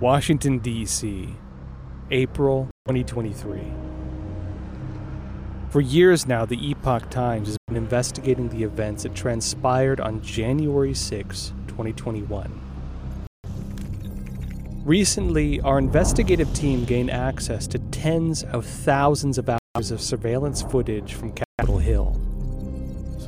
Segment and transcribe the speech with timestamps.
[0.00, 1.34] Washington, D.C.,
[2.12, 3.60] April 2023.
[5.70, 10.94] For years now, the Epoch Times has been investigating the events that transpired on January
[10.94, 12.60] 6, 2021.
[14.84, 21.14] Recently, our investigative team gained access to tens of thousands of hours of surveillance footage
[21.14, 22.27] from Capitol Hill.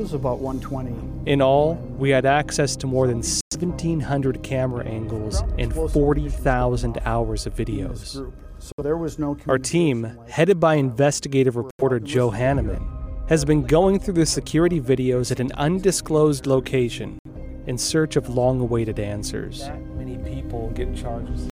[0.01, 1.31] This was about 120.
[1.31, 7.55] In all, we had access to more than 1,700 camera angles and 40,000 hours of
[7.55, 8.33] videos.
[8.61, 13.67] So there was no Our team, headed by uh, investigative reporter Joe Hanneman, has been
[13.67, 17.19] going through the security videos at an undisclosed location
[17.67, 19.61] in search of long awaited answers.
[19.61, 21.51] That many people get charges.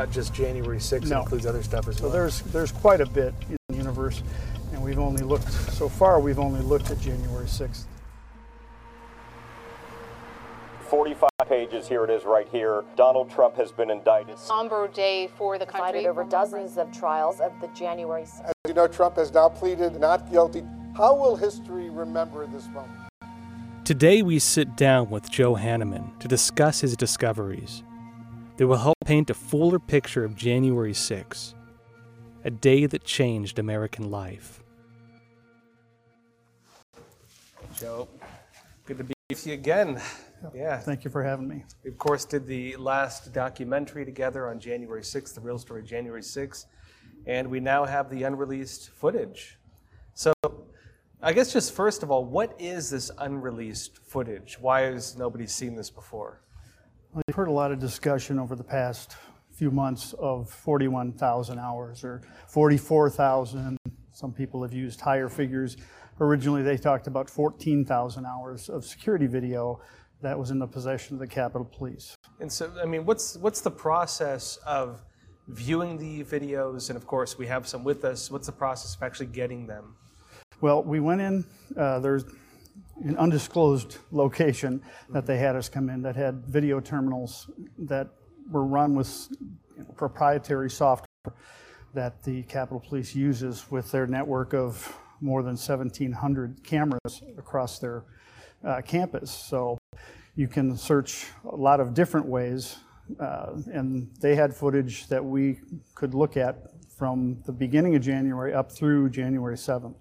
[0.00, 1.18] Not just January 6th, No.
[1.18, 2.12] it includes other stuff as So well.
[2.12, 4.22] there's there's quite a bit in the universe,
[4.72, 6.18] and we've only looked so far.
[6.20, 7.84] We've only looked at January 6th.
[10.88, 11.86] 45 pages.
[11.86, 12.82] Here it is right here.
[12.96, 14.38] Donald Trump has been indicted.
[14.38, 15.80] somber day for the country.
[15.92, 18.46] Presided over dozens of trials of the January 6th.
[18.46, 20.64] As you know, Trump has now pleaded not guilty.
[20.96, 22.90] How will history remember this moment?
[23.84, 27.82] Today, we sit down with Joe Hanneman to discuss his discoveries.
[28.60, 31.54] They will help paint a fuller picture of January 6,
[32.44, 34.62] a day that changed American life.
[37.74, 38.06] Joe,
[38.84, 39.98] good to be with you again.
[40.54, 41.64] Yeah, Thank you for having me.
[41.82, 46.20] we of course did the last documentary together on January 6th, the real story January
[46.20, 46.66] 6th,
[47.24, 49.58] and we now have the unreleased footage.
[50.12, 50.34] So,
[51.22, 54.58] I guess just first of all, what is this unreleased footage?
[54.60, 56.42] Why has nobody seen this before?
[57.12, 59.16] Well, you've heard a lot of discussion over the past
[59.50, 63.76] few months of 41,000 hours or 44,000.
[64.12, 65.76] Some people have used higher figures.
[66.20, 69.80] Originally, they talked about 14,000 hours of security video
[70.22, 72.14] that was in the possession of the Capitol Police.
[72.38, 75.02] And so, I mean, what's what's the process of
[75.48, 76.90] viewing the videos?
[76.90, 78.30] And of course, we have some with us.
[78.30, 79.96] What's the process of actually getting them?
[80.60, 81.44] Well, we went in,
[81.76, 82.24] uh, there's
[83.04, 88.08] an undisclosed location that they had us come in that had video terminals that
[88.50, 89.28] were run with
[89.96, 91.06] proprietary software
[91.94, 98.04] that the Capitol Police uses with their network of more than 1,700 cameras across their
[98.64, 99.30] uh, campus.
[99.30, 99.78] So
[100.36, 102.76] you can search a lot of different ways,
[103.18, 105.60] uh, and they had footage that we
[105.94, 109.94] could look at from the beginning of January up through January 7th.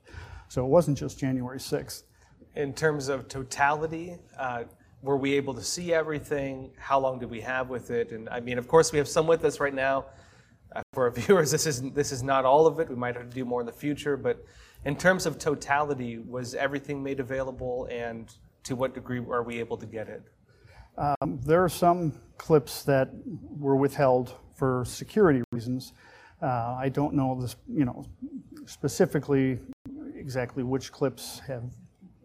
[0.48, 2.04] So it wasn't just January 6th.
[2.60, 4.66] In terms of totality, uh,
[5.02, 6.72] were we able to see everything?
[6.78, 8.12] How long did we have with it?
[8.12, 10.08] And I mean, of course, we have some with us right now.
[10.76, 12.90] Uh, for our viewers, this is this is not all of it.
[12.90, 14.44] We might have to do more in the future, but
[14.84, 18.30] in terms of totality, was everything made available, and
[18.64, 20.24] to what degree are we able to get it?
[21.46, 23.10] There are some clips that
[23.58, 25.94] were withheld for security reasons.
[26.42, 28.06] Uh, I don't know this, you know,
[28.66, 29.60] specifically
[30.14, 31.64] exactly which clips have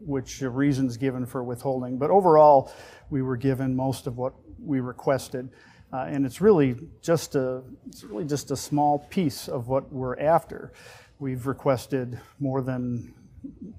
[0.04, 2.72] which reasons given for withholding, but overall,
[3.10, 5.48] we were given most of what we requested.
[5.92, 10.18] Uh, and it's really just a it's really just a small piece of what we're
[10.18, 10.72] after.
[11.20, 13.14] We've requested more than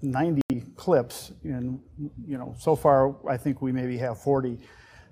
[0.02, 0.42] 90
[0.78, 1.80] clips, and
[2.26, 4.60] you know, so far I think we maybe have 40,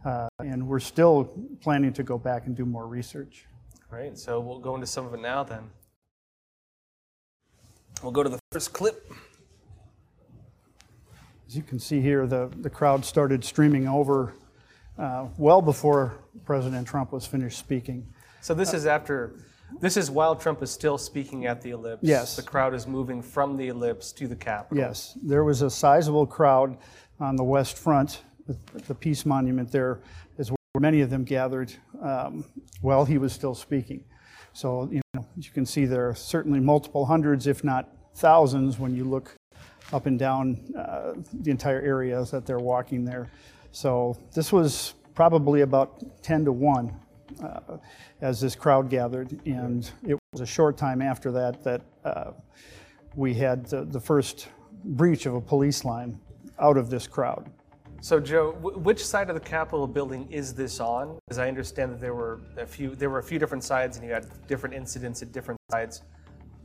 [0.05, 1.25] uh, and we're still
[1.61, 3.47] planning to go back and do more research.
[3.91, 4.17] Right.
[4.17, 5.43] So we'll go into some of it now.
[5.43, 5.69] Then
[8.01, 9.11] we'll go to the first clip.
[11.53, 14.33] As you can see here, the, the crowd started streaming over
[14.97, 18.07] uh, well before President Trump was finished speaking.
[18.41, 19.35] So this is after,
[19.79, 22.01] this is while Trump is still speaking at the ellipse.
[22.01, 22.35] Yes.
[22.35, 24.79] The crowd is moving from the ellipse to the Capitol.
[24.83, 26.75] Yes, there was a sizable crowd
[27.19, 28.23] on the west front,
[28.87, 29.99] the Peace Monument there
[30.39, 31.71] is where many of them gathered
[32.01, 32.45] um,
[32.81, 34.03] while he was still speaking.
[34.53, 38.79] So, you know, as you can see there are certainly multiple hundreds, if not thousands,
[38.79, 39.35] when you look
[39.93, 43.29] up and down uh, the entire area that they're walking there.
[43.71, 46.93] So this was probably about 10 to 1
[47.43, 47.77] uh,
[48.21, 52.31] as this crowd gathered, and it was a short time after that that uh,
[53.15, 54.49] we had the, the first
[54.83, 56.19] breach of a police line
[56.59, 57.49] out of this crowd.
[58.01, 61.17] So, Joe, wh- which side of the Capitol building is this on?
[61.25, 64.05] Because I understand that there were a few, there were a few different sides, and
[64.05, 66.01] you had different incidents at different sides.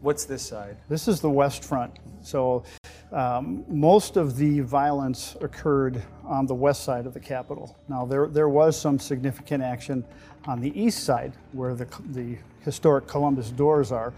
[0.01, 0.79] What's this side?
[0.89, 1.99] This is the west front.
[2.23, 2.65] So
[3.13, 7.77] um, most of the violence occurred on the west side of the Capitol.
[7.89, 10.05] Now, there, there was some significant action
[10.47, 14.13] on the east side where the, the historic Columbus doors are.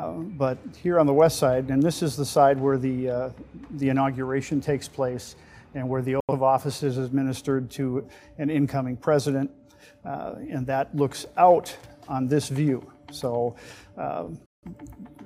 [0.00, 3.30] Uh, but here on the west side, and this is the side where the, uh,
[3.72, 5.36] the inauguration takes place
[5.74, 8.06] and where the oath of office is administered to
[8.38, 9.50] an incoming president.
[10.04, 11.76] Uh, and that looks out
[12.08, 12.90] on this view.
[13.10, 13.56] So
[13.96, 14.24] uh,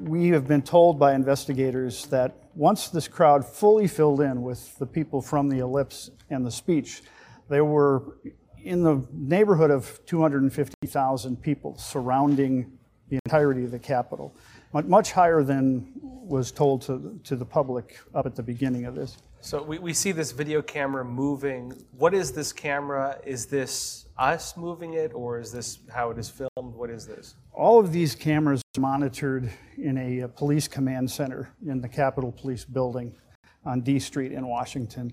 [0.01, 4.87] we have been told by investigators that once this crowd fully filled in with the
[4.87, 7.03] people from the ellipse and the speech,
[7.49, 8.19] there were
[8.63, 12.79] in the neighborhood of 250,000 people surrounding
[13.09, 14.35] the entirety of the Capitol,
[14.73, 19.19] much higher than was told to, to the public up at the beginning of this.
[19.45, 21.73] So we, we see this video camera moving.
[21.99, 23.19] What is this camera?
[23.27, 26.77] Is this us moving it, or is this how it is filmed?
[26.77, 27.35] What is this?
[27.53, 32.31] All of these cameras are monitored in a uh, police command center in the Capitol
[32.31, 33.17] Police Building
[33.65, 35.13] on D Street in Washington.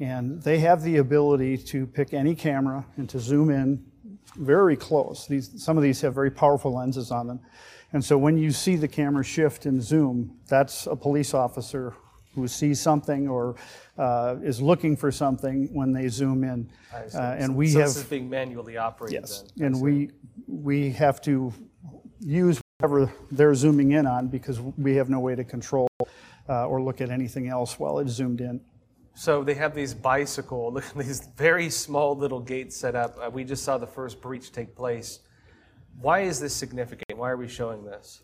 [0.00, 3.84] And they have the ability to pick any camera and to zoom in
[4.36, 5.26] very close.
[5.26, 7.40] These, some of these have very powerful lenses on them.
[7.92, 11.94] And so when you see the camera shift and zoom, that's a police officer
[12.36, 13.56] who sees something or
[13.98, 16.70] uh, is looking for something when they zoom in.
[16.92, 17.88] Uh, and we so have.
[17.88, 19.22] this is being manually operated.
[19.22, 19.66] Yes, then.
[19.66, 20.10] and we,
[20.46, 21.52] we have to
[22.20, 25.88] use whatever they're zooming in on because we have no way to control
[26.48, 28.60] uh, or look at anything else while it's zoomed in.
[29.14, 33.16] So they have these bicycle, look at these very small little gates set up.
[33.18, 35.20] Uh, we just saw the first breach take place.
[36.02, 37.18] Why is this significant?
[37.18, 38.20] Why are we showing this?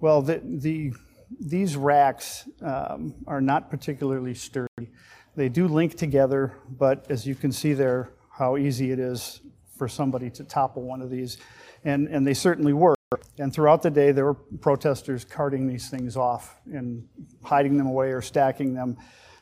[0.00, 0.94] Well, the, the,
[1.40, 4.90] these racks um, are not particularly sturdy.
[5.36, 9.40] They do link together, but as you can see there, how easy it is
[9.76, 11.38] for somebody to topple one of these.
[11.84, 12.94] And, and they certainly were.
[13.38, 17.06] And throughout the day, there were protesters carting these things off and
[17.42, 18.96] hiding them away or stacking them.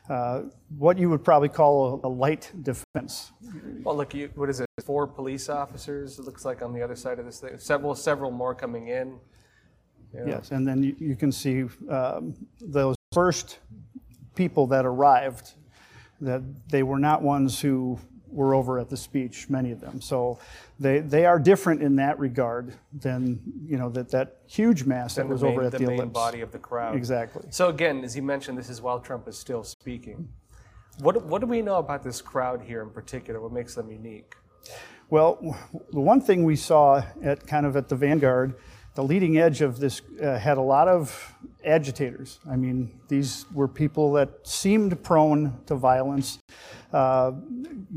[0.07, 0.43] Uh,
[0.77, 3.31] what you would probably call a, a light defense.
[3.83, 4.67] Well, look, you, what is it?
[4.85, 6.17] Four police officers.
[6.17, 7.57] It looks like on the other side of this thing.
[7.57, 9.19] Several, several more coming in.
[10.13, 13.59] Yes, and then you, you can see um, those first
[14.35, 15.53] people that arrived,
[16.21, 17.99] that they were not ones who
[18.29, 20.01] were over at the speech, many of them.
[20.01, 20.37] So
[20.79, 25.21] they, they are different in that regard than, you know, that, that huge mass that
[25.21, 26.13] Than the was main, over at the the, main ellipse.
[26.13, 26.95] body of the crowd.
[26.95, 27.47] Exactly.
[27.51, 30.27] So again, as you mentioned, this is while Trump is still speaking.
[30.99, 33.39] What, what do we know about this crowd here in particular?
[33.39, 34.35] What makes them unique?
[35.09, 35.57] Well,
[35.91, 38.55] the one thing we saw at kind of at the vanguard,
[38.97, 42.39] the leading edge of this uh, had a lot of agitators.
[42.49, 46.39] I mean, these were people that seemed prone to violence,
[46.91, 47.33] uh,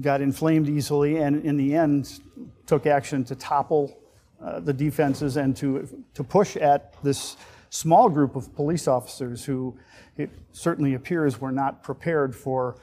[0.02, 2.20] got inflamed easily, and in the end
[2.67, 3.97] took action to topple
[4.44, 7.38] uh, the defenses and to, to push at this
[7.70, 9.75] small group of police officers who
[10.19, 12.76] it certainly appears were not prepared for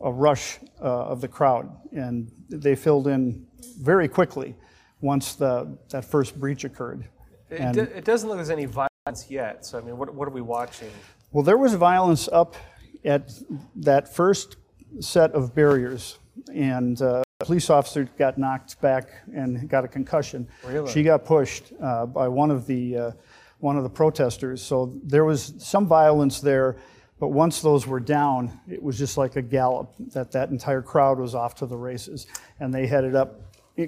[0.00, 1.76] a rush uh, of the crowd.
[1.90, 3.48] And they filled in
[3.80, 4.54] very quickly
[5.00, 7.08] once the, that first breach occurred.
[7.50, 9.64] It, do- it doesn't look like there's any violence yet.
[9.66, 10.90] So I mean, what, what are we watching?
[11.32, 12.56] Well, there was violence up
[13.04, 13.32] at
[13.76, 14.56] that first
[15.00, 16.18] set of barriers,
[16.52, 20.48] and uh, a police officer got knocked back and got a concussion.
[20.64, 20.90] Really?
[20.90, 23.10] She got pushed uh, by one of the uh,
[23.58, 24.62] one of the protesters.
[24.62, 26.76] So there was some violence there,
[27.18, 29.92] but once those were down, it was just like a gallop.
[30.12, 32.26] That that entire crowd was off to the races,
[32.60, 33.40] and they headed up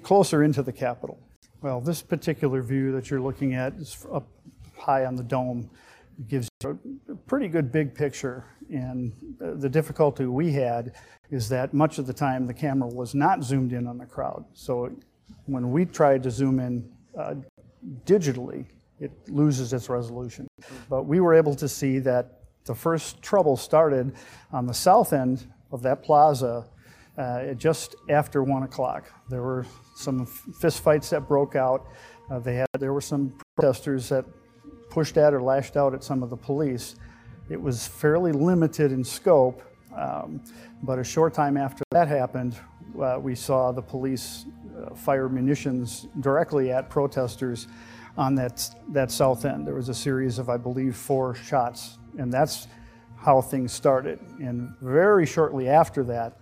[0.03, 1.19] closer into the Capitol.
[1.63, 4.29] Well, this particular view that you're looking at is up
[4.77, 5.71] high on the dome
[6.19, 6.79] It gives you
[7.11, 8.45] a pretty good big picture.
[8.71, 10.95] And uh, the difficulty we had
[11.31, 14.45] is that much of the time the camera was not zoomed in on the crowd.
[14.53, 14.91] So
[15.47, 17.35] when we tried to zoom in uh,
[18.05, 18.67] digitally,
[19.01, 20.47] it loses its resolution.
[20.89, 24.15] But we were able to see that the first trouble started
[24.53, 26.67] on the south end of that plaza
[27.17, 29.11] uh, just after one o'clock.
[29.31, 29.65] There were
[29.97, 31.87] some fistfights that broke out.
[32.31, 34.25] Uh, they had there were some protesters that
[34.91, 36.97] pushed at or lashed out at some of the police.
[37.49, 39.63] It was fairly limited in scope,
[39.97, 40.43] um,
[40.83, 42.57] but a short time after that happened,
[43.01, 47.69] uh, we saw the police uh, fire munitions directly at protesters
[48.17, 49.67] on that, that south end.
[49.67, 52.69] There was a series of, I believe, four shots, and that's
[53.17, 54.21] how things started.
[54.41, 56.39] And very shortly after that,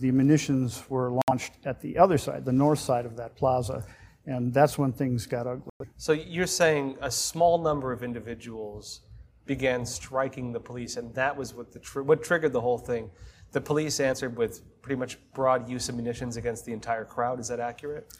[0.00, 3.84] the munitions were launched at the other side, the north side of that plaza,
[4.26, 5.70] and that's when things got ugly.
[5.96, 9.00] So you're saying a small number of individuals
[9.46, 13.10] began striking the police, and that was what the tr- what triggered the whole thing.
[13.54, 17.40] the police answered with pretty much broad use of munitions against the entire crowd.
[17.40, 18.12] Is that accurate?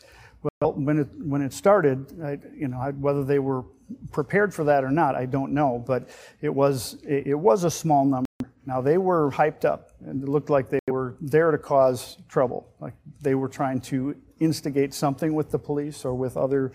[0.61, 3.65] Well, when it when it started, I, you know, I, whether they were
[4.13, 5.83] prepared for that or not, I don't know.
[5.85, 6.09] But
[6.41, 8.27] it was it, it was a small number.
[8.67, 12.69] Now they were hyped up, and it looked like they were there to cause trouble.
[12.81, 16.73] Like they were trying to instigate something with the police or with other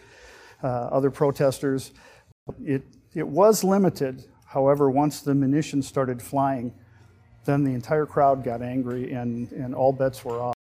[0.63, 1.91] uh, other protesters.
[2.63, 2.84] It
[3.15, 4.25] it was limited.
[4.46, 6.74] However, once the munitions started flying,
[7.46, 10.55] then the entire crowd got angry, and and all bets were off.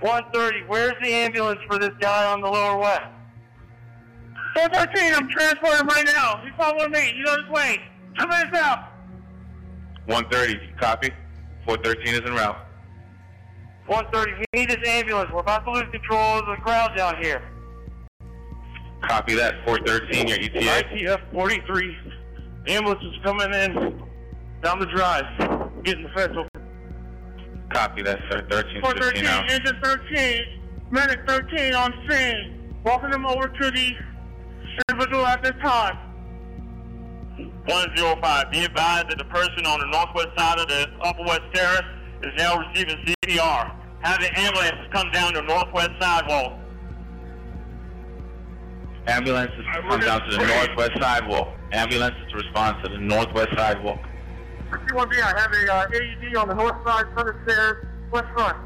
[0.00, 3.06] 130, where's the ambulance for this guy on the lower west?
[4.54, 6.42] 413, I'm transporting right now.
[6.44, 7.12] He's following me.
[7.16, 7.80] He's on his way.
[8.18, 8.93] Two minutes out.
[10.06, 11.10] 130, copy.
[11.66, 12.56] 413 is en route.
[13.86, 15.30] 130, we need this ambulance.
[15.32, 17.42] We're about to lose control of the crowd down here.
[19.02, 19.54] Copy that.
[19.64, 20.58] 413, your ETA.
[20.58, 21.96] ITF 43.
[22.68, 24.02] Ambulance is coming in
[24.62, 25.24] down the drive.
[25.84, 26.48] Getting the fence open.
[27.72, 28.46] Copy that, sir.
[28.50, 30.42] 13 413, engine 13,
[30.90, 32.74] medic 13 on scene.
[32.84, 33.92] Walking them over to the
[34.88, 36.13] individual at this time.
[37.66, 41.86] 105, be advised that the person on the northwest side of the Upper West Terrace
[42.22, 43.72] is now receiving CPR.
[44.02, 46.58] Have the ambulance come down the northwest sidewalk.
[49.06, 51.48] Ambulance is to come down to the northwest sidewalk.
[51.72, 54.00] Ambulance is to respond to the northwest sidewalk.
[54.70, 58.58] 61B, I have a uh, AED on the north side, front of stairs, west front.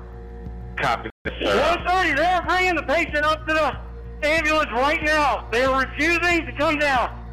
[0.76, 1.56] Copy that, sir.
[1.56, 5.48] 130, they're bringing the patient up to the ambulance right now.
[5.52, 7.27] They are refusing to come down.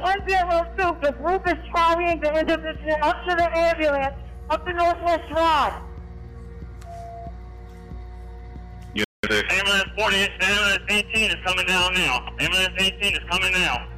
[0.00, 4.14] 102, the group is carrying the individual up to the ambulance,
[4.50, 5.82] up the Northwest Drive.
[8.94, 9.52] Unit 6.
[9.52, 12.28] Ambulance 48, ambulance 18 is coming down now.
[12.38, 13.88] Ambulance 18 is coming now.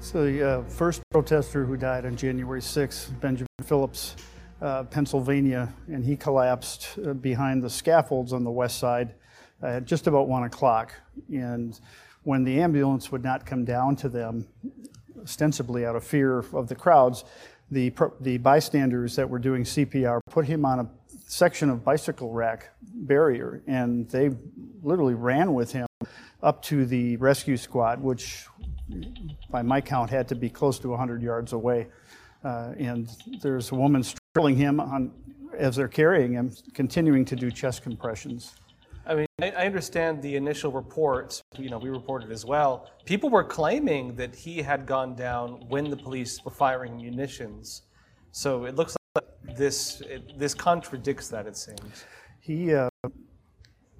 [0.00, 4.16] So the uh, first protester who died on January 6th, Benjamin Philips,
[4.60, 9.14] uh, Pennsylvania, and he collapsed uh, behind the scaffolds on the west side
[9.62, 10.92] uh, at just about one o'clock.
[11.32, 11.78] And
[12.24, 14.46] when the ambulance would not come down to them,
[15.20, 17.24] ostensibly out of fear of the crowds,
[17.70, 20.90] the, the bystanders that were doing CPR put him on a
[21.26, 24.30] section of bicycle rack barrier, and they
[24.82, 25.86] literally ran with him
[26.42, 28.46] up to the rescue squad, which
[29.50, 31.88] by my count, had to be close to 100 yards away.
[32.44, 33.08] Uh, and
[33.40, 35.12] there's a woman straddling him on,
[35.56, 38.54] as they're carrying him, continuing to do chest compressions.
[39.06, 41.42] I mean, I, I understand the initial reports.
[41.58, 42.90] You know, we reported as well.
[43.04, 47.82] People were claiming that he had gone down when the police were firing munitions.
[48.30, 49.24] So it looks like
[49.56, 51.46] this it, this contradicts that.
[51.46, 52.04] It seems.
[52.40, 52.88] He, uh,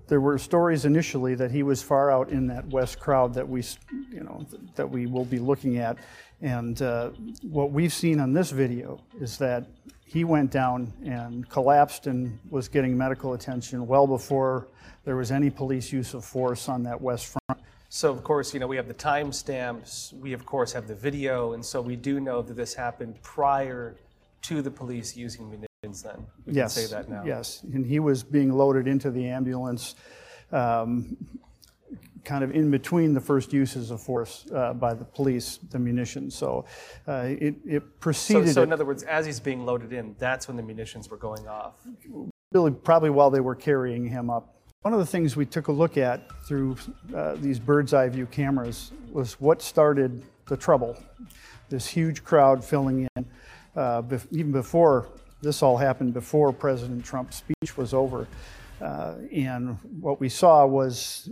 [0.09, 3.63] there were stories initially that he was far out in that west crowd that we,
[4.11, 5.99] you know, that we will be looking at.
[6.41, 7.11] And uh,
[7.43, 9.67] what we've seen on this video is that
[10.05, 14.69] he went down and collapsed and was getting medical attention well before
[15.05, 17.61] there was any police use of force on that west front.
[17.89, 20.13] So of course, you know, we have the timestamps.
[20.15, 23.97] We of course have the video, and so we do know that this happened prior
[24.43, 26.03] to the police using munitions.
[26.03, 27.23] Then we yes, can say that now.
[27.25, 29.95] Yes, and he was being loaded into the ambulance,
[30.53, 31.17] um,
[32.25, 36.35] kind of in between the first uses of force uh, by the police, the munitions.
[36.35, 36.65] So
[37.07, 40.17] uh, it, it So, preceded so it in other words, as he's being loaded in,
[40.19, 41.75] that's when the munitions were going off.
[42.53, 44.52] really probably while they were carrying him up.
[44.83, 46.77] One of the things we took a look at through
[47.15, 50.97] uh, these bird's eye view cameras was what started the trouble.
[51.69, 53.25] This huge crowd filling in,
[53.77, 55.07] uh, even before
[55.41, 58.27] this all happened, before President Trump's speech was over.
[58.81, 61.31] Uh, and what we saw was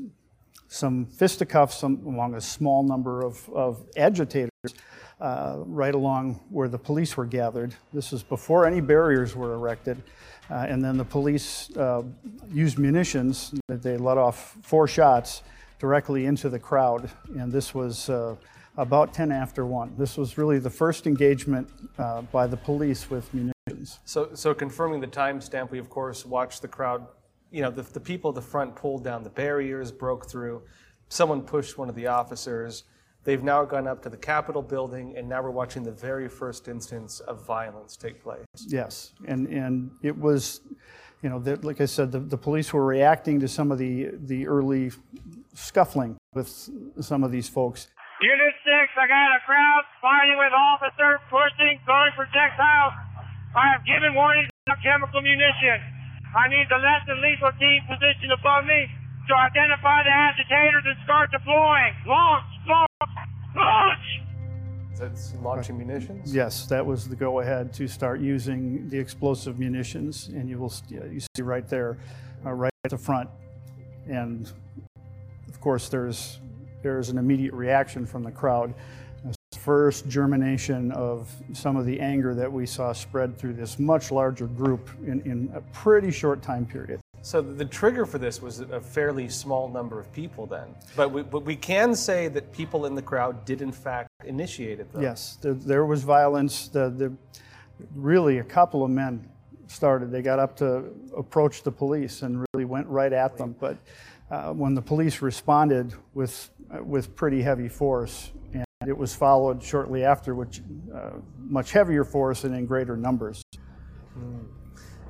[0.68, 4.50] some fisticuffs am- among a small number of, of agitators
[5.20, 7.74] uh, right along where the police were gathered.
[7.92, 10.00] This is before any barriers were erected.
[10.50, 12.02] Uh, and then the police uh,
[12.52, 13.54] used munitions.
[13.68, 15.42] They let off four shots
[15.78, 17.08] directly into the crowd.
[17.38, 18.34] And this was uh,
[18.76, 19.94] about 10 after 1.
[19.96, 24.00] This was really the first engagement uh, by the police with munitions.
[24.04, 27.06] So, so confirming the timestamp, we of course watched the crowd.
[27.50, 30.62] You know, the, the people at the front pulled down the barriers, broke through.
[31.08, 32.84] Someone pushed one of the officers.
[33.24, 36.68] They've now gone up to the Capitol building, and now we're watching the very first
[36.68, 38.46] instance of violence take place.
[38.66, 40.60] Yes, and, and it was,
[41.22, 44.10] you know, that, like I said, the, the police were reacting to some of the,
[44.16, 44.90] the early
[45.54, 46.48] scuffling with
[47.00, 47.88] some of these folks.
[48.22, 52.92] Unit 6, I got a crowd fighting with officer, pushing, throwing projectiles.
[53.56, 55.80] I have given warning of chemical munition.
[56.36, 58.86] I need the less than lethal team positioned above me
[59.28, 61.92] to identify the agitators and start deploying.
[62.06, 62.89] Launch, launch, launch!
[64.98, 66.34] That's launching munitions?
[66.34, 71.20] Yes, that was the go-ahead to start using the explosive munitions, and you will, you
[71.20, 71.96] see right there,
[72.44, 73.30] uh, right at the front.
[74.06, 74.50] And
[75.48, 76.38] of course, there's,
[76.82, 78.74] there's an immediate reaction from the crowd.
[79.24, 84.10] This First germination of some of the anger that we saw spread through this much
[84.10, 87.00] larger group in, in a pretty short time period.
[87.22, 90.74] So the trigger for this was a fairly small number of people then.
[90.96, 94.80] But we, but we can say that people in the crowd did in fact initiate
[94.80, 95.00] it though.
[95.00, 96.68] Yes, there, there was violence.
[96.68, 97.12] The, the,
[97.94, 99.28] really, a couple of men
[99.66, 100.10] started.
[100.10, 100.84] They got up to
[101.16, 103.54] approach the police and really went right at them.
[103.58, 103.76] But
[104.30, 109.62] uh, when the police responded with, uh, with pretty heavy force, and it was followed
[109.62, 110.60] shortly after with
[110.94, 113.42] uh, much heavier force and in greater numbers.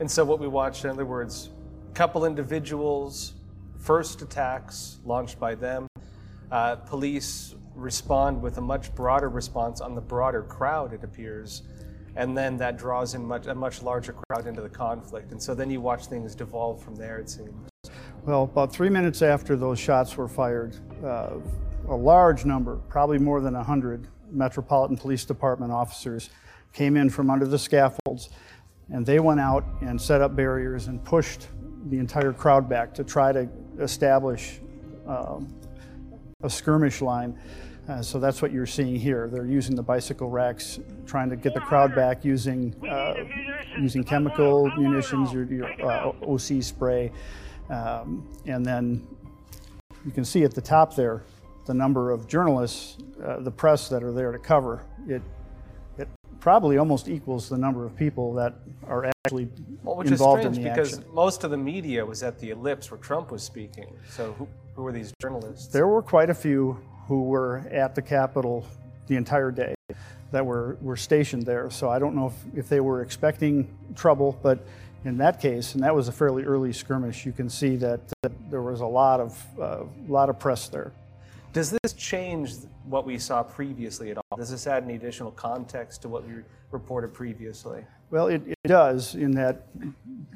[0.00, 1.50] And so what we watched, in other words,
[1.94, 3.34] couple individuals,
[3.78, 5.86] first attacks launched by them.
[6.50, 11.62] Uh, police respond with a much broader response on the broader crowd, it appears.
[12.16, 15.30] And then that draws in much, a much larger crowd into the conflict.
[15.30, 17.68] And so then you watch things devolve from there, it seems.
[18.24, 21.36] Well, about three minutes after those shots were fired, uh,
[21.88, 26.30] a large number, probably more than 100 Metropolitan Police Department officers
[26.72, 28.30] came in from under the scaffolds,
[28.92, 31.48] and they went out and set up barriers and pushed
[31.88, 34.60] the entire crowd back to try to establish
[35.06, 35.48] um,
[36.42, 37.38] a skirmish line.
[37.88, 39.28] Uh, so that's what you're seeing here.
[39.28, 43.14] They're using the bicycle racks, trying to get the crowd back using uh,
[43.78, 47.10] using chemical munitions, your, your uh, OC spray,
[47.68, 49.06] um, and then
[50.04, 51.22] you can see at the top there
[51.66, 54.84] the number of journalists, uh, the press that are there to cover.
[55.08, 55.22] It it
[56.40, 58.54] probably almost equals the number of people that
[58.86, 59.48] are actually
[59.82, 61.14] Well, which involved is in strange the because action.
[61.14, 63.86] most of the media was at the ellipse where Trump was speaking.
[64.08, 65.66] So who, who were these journalists?
[65.68, 68.66] There were quite a few who were at the Capitol
[69.06, 69.74] the entire day
[70.30, 71.70] that were, were stationed there.
[71.70, 74.64] So I don't know if, if they were expecting trouble, but
[75.04, 78.32] in that case, and that was a fairly early skirmish, you can see that, that
[78.50, 80.92] there was a lot of, uh, lot of press there.
[81.52, 84.36] Does this change what we saw previously at all?
[84.36, 86.34] Does this add any additional context to what we
[86.70, 87.84] reported previously?
[88.10, 89.66] Well, it, it does in that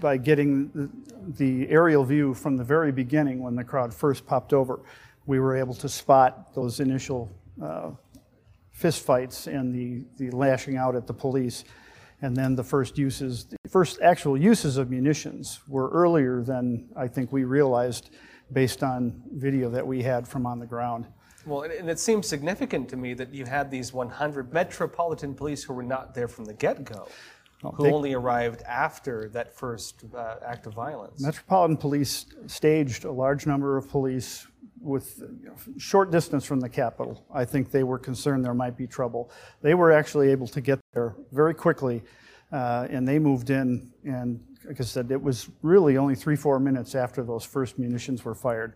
[0.00, 0.90] by getting the,
[1.36, 4.80] the aerial view from the very beginning when the crowd first popped over,
[5.26, 7.30] we were able to spot those initial
[7.62, 7.90] uh,
[8.76, 11.64] fistfights and the, the lashing out at the police.
[12.22, 17.06] And then the first uses, the first actual uses of munitions were earlier than I
[17.06, 18.10] think we realized
[18.52, 21.06] based on video that we had from on the ground.
[21.46, 25.74] Well, and- it seems significant to me that you had these 100 Metropolitan Police who
[25.74, 27.08] were not there from the get-go,
[27.62, 31.20] who they- only arrived after that first uh, act of violence.
[31.20, 34.46] Metropolitan Police staged a large number of police
[34.80, 37.24] with you know, short distance from the Capitol.
[37.32, 39.30] I think they were concerned there might be trouble.
[39.62, 42.02] They were actually able to get there very quickly,
[42.52, 43.90] uh, and they moved in.
[44.04, 48.24] And like I said, it was really only three, four minutes after those first munitions
[48.24, 48.74] were fired.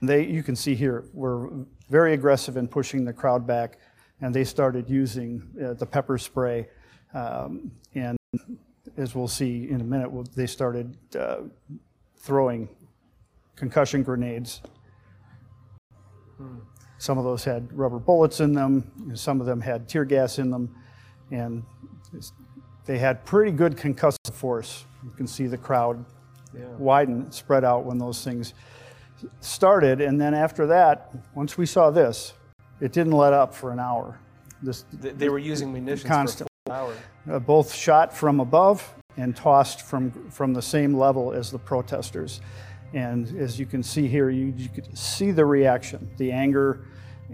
[0.00, 1.50] They, you can see here, were
[1.88, 3.78] very aggressive in pushing the crowd back,
[4.20, 6.68] and they started using uh, the pepper spray.
[7.14, 8.16] Um, and
[8.96, 11.42] as we'll see in a minute, they started uh,
[12.16, 12.68] throwing
[13.56, 14.60] concussion grenades.
[16.98, 20.50] Some of those had rubber bullets in them, some of them had tear gas in
[20.50, 20.74] them,
[21.30, 21.62] and
[22.86, 24.84] they had pretty good concussive force.
[25.02, 26.04] You can see the crowd
[26.78, 28.54] widen, spread out when those things
[29.40, 32.34] started, and then after that, once we saw this,
[32.80, 34.18] it didn't let up for an hour.
[34.62, 36.48] This, They- They were using munitions Constant.
[36.70, 36.92] hour.
[37.30, 42.40] uh, both shot from above and tossed from, from the same level as the protesters.
[42.94, 46.84] And as you can see here, you, you could see the reaction, the anger,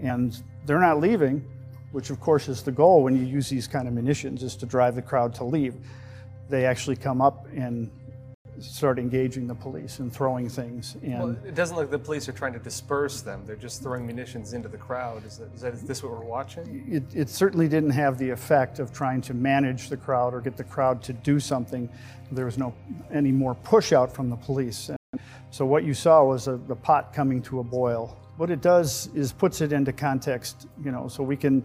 [0.01, 1.45] and they're not leaving,
[1.91, 4.65] which of course is the goal when you use these kind of munitions, is to
[4.65, 5.75] drive the crowd to leave.
[6.49, 7.89] They actually come up and
[8.59, 10.95] start engaging the police and throwing things.
[11.01, 13.43] And Well, it doesn't look like the police are trying to disperse them.
[13.45, 15.25] They're just throwing munitions into the crowd.
[15.25, 16.85] Is, that, is, that, is this what we're watching?
[16.89, 20.57] it, it certainly didn't have the effect of trying to manage the crowd or get
[20.57, 21.89] the crowd to do something.
[22.31, 22.73] There was no
[23.11, 24.89] any more push out from the police.
[24.89, 24.97] And
[25.51, 28.17] so what you saw was a, the pot coming to a boil.
[28.37, 31.63] What it does is puts it into context, you know, so we can.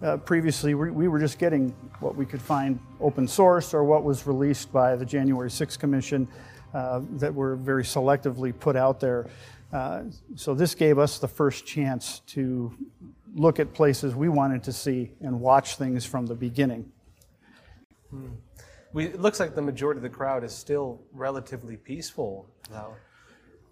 [0.00, 4.04] Uh, previously, we, we were just getting what we could find open source or what
[4.04, 6.28] was released by the January 6th Commission
[6.72, 9.26] uh, that were very selectively put out there.
[9.72, 10.04] Uh,
[10.36, 12.72] so this gave us the first chance to
[13.34, 16.90] look at places we wanted to see and watch things from the beginning.
[18.92, 22.94] We, it looks like the majority of the crowd is still relatively peaceful now.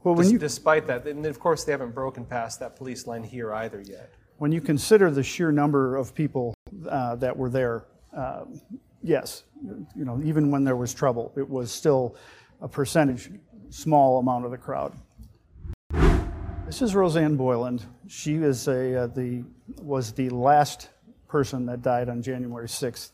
[0.02, 3.06] Well, when Des- you, despite that, and of course they haven't broken past that police
[3.06, 4.12] line here either yet.
[4.38, 6.55] When you consider the sheer number of people
[6.88, 8.44] uh, that were there, uh,
[9.03, 12.16] yes, you know, even when there was trouble, it was still
[12.61, 13.31] a percentage,
[13.70, 14.92] small amount of the crowd.
[16.66, 17.87] This is Rosanne Boyland.
[18.09, 19.44] She is a, uh, the,
[19.81, 20.90] was the last
[21.29, 23.12] person that died on January 6th.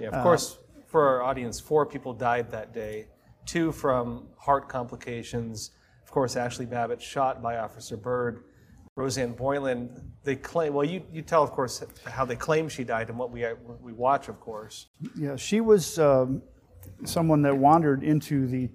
[0.00, 3.06] Yeah, of course, for our audience, four people died that day.
[3.46, 5.70] Two from heart complications.
[6.02, 8.42] Of course, Ashley Babbitt shot by Officer Byrd.
[8.96, 9.90] Rosanne Boyland,
[10.22, 13.30] they claim, well, you, you tell, of course, how they claim she died and what
[13.30, 13.44] we,
[13.82, 14.86] we watch, of course.
[15.16, 16.42] Yeah, she was um,
[17.04, 18.68] someone that wandered into the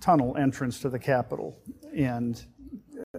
[0.00, 1.58] tunnel entrance to the Capitol.
[1.94, 2.42] And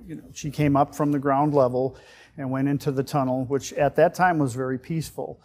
[0.04, 1.96] you know, she came up from the ground level
[2.38, 5.40] and went into the tunnel, which at that time was very peaceful.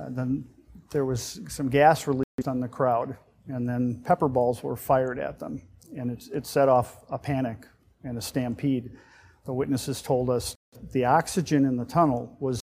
[0.00, 0.44] Uh, then
[0.90, 5.38] there was some gas released on the crowd, and then pepper balls were fired at
[5.38, 5.62] them.
[5.96, 7.66] And it, it set off a panic
[8.02, 8.90] and a stampede.
[9.46, 10.54] The witnesses told us
[10.92, 12.60] the oxygen in the tunnel was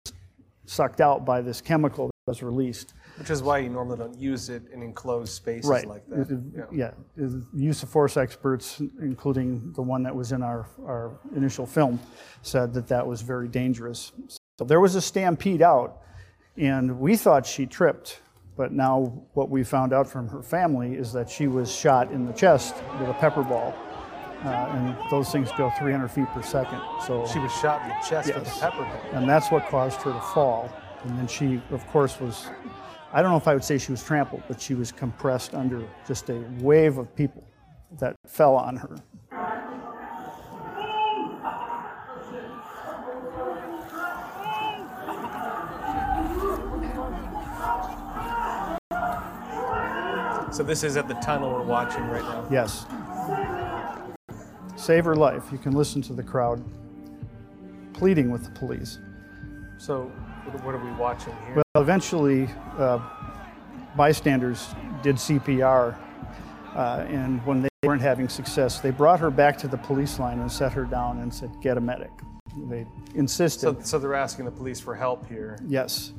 [0.65, 2.93] sucked out by this chemical that was released.
[3.17, 5.87] Which is why you normally don't use it in enclosed spaces Right.
[5.87, 6.29] like that.
[6.29, 11.19] It- Yeah, the use of force experts, including the one that was in our, our
[11.35, 11.99] initial film,
[12.41, 14.11] said that that was very dangerous.
[14.59, 16.01] So there was a stampede out,
[16.57, 18.19] and we thought she tripped,
[18.55, 22.25] but now what we found out from her family is that she was shot in
[22.25, 23.73] the chest with a pepper ball.
[24.43, 26.81] Uh, and those things go 300 feet per second.
[27.05, 29.01] So She was shot in the chest with a pepper ball.
[29.13, 30.69] and that's what caused her to fall.
[31.05, 32.47] And then she, of course, was,
[33.13, 35.81] I don't know if I would say she was trampled, but she was compressed under
[36.07, 37.43] just a wave of people
[37.99, 38.97] that fell on her.
[50.51, 52.45] So this is at the tunnel we're watching right now.
[52.51, 52.85] Yes.
[54.83, 55.43] Save her life.
[55.49, 56.61] You can listen to the crowd
[57.93, 58.99] pleading with the police.
[59.77, 60.11] So
[60.61, 61.63] what are we watching here?
[61.73, 62.99] Well, eventually, uh,
[63.95, 65.97] bystanders did CPR,
[66.75, 70.41] uh, and when they weren't having success, they brought her back to the police line
[70.41, 72.11] and set her down and said, "Get a medic."
[72.69, 73.61] They insisted.
[73.61, 75.57] so, so they're asking the police for help here.
[75.65, 76.11] yes,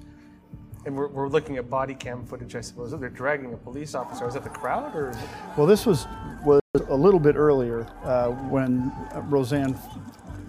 [0.86, 2.90] And we're, we're looking at body cam footage, I suppose.
[2.90, 4.28] They're dragging a police officer.
[4.28, 5.16] Is that the crowd or?
[5.56, 6.06] Well, this was
[6.44, 8.92] was a little bit earlier uh, when
[9.28, 9.78] Rosanne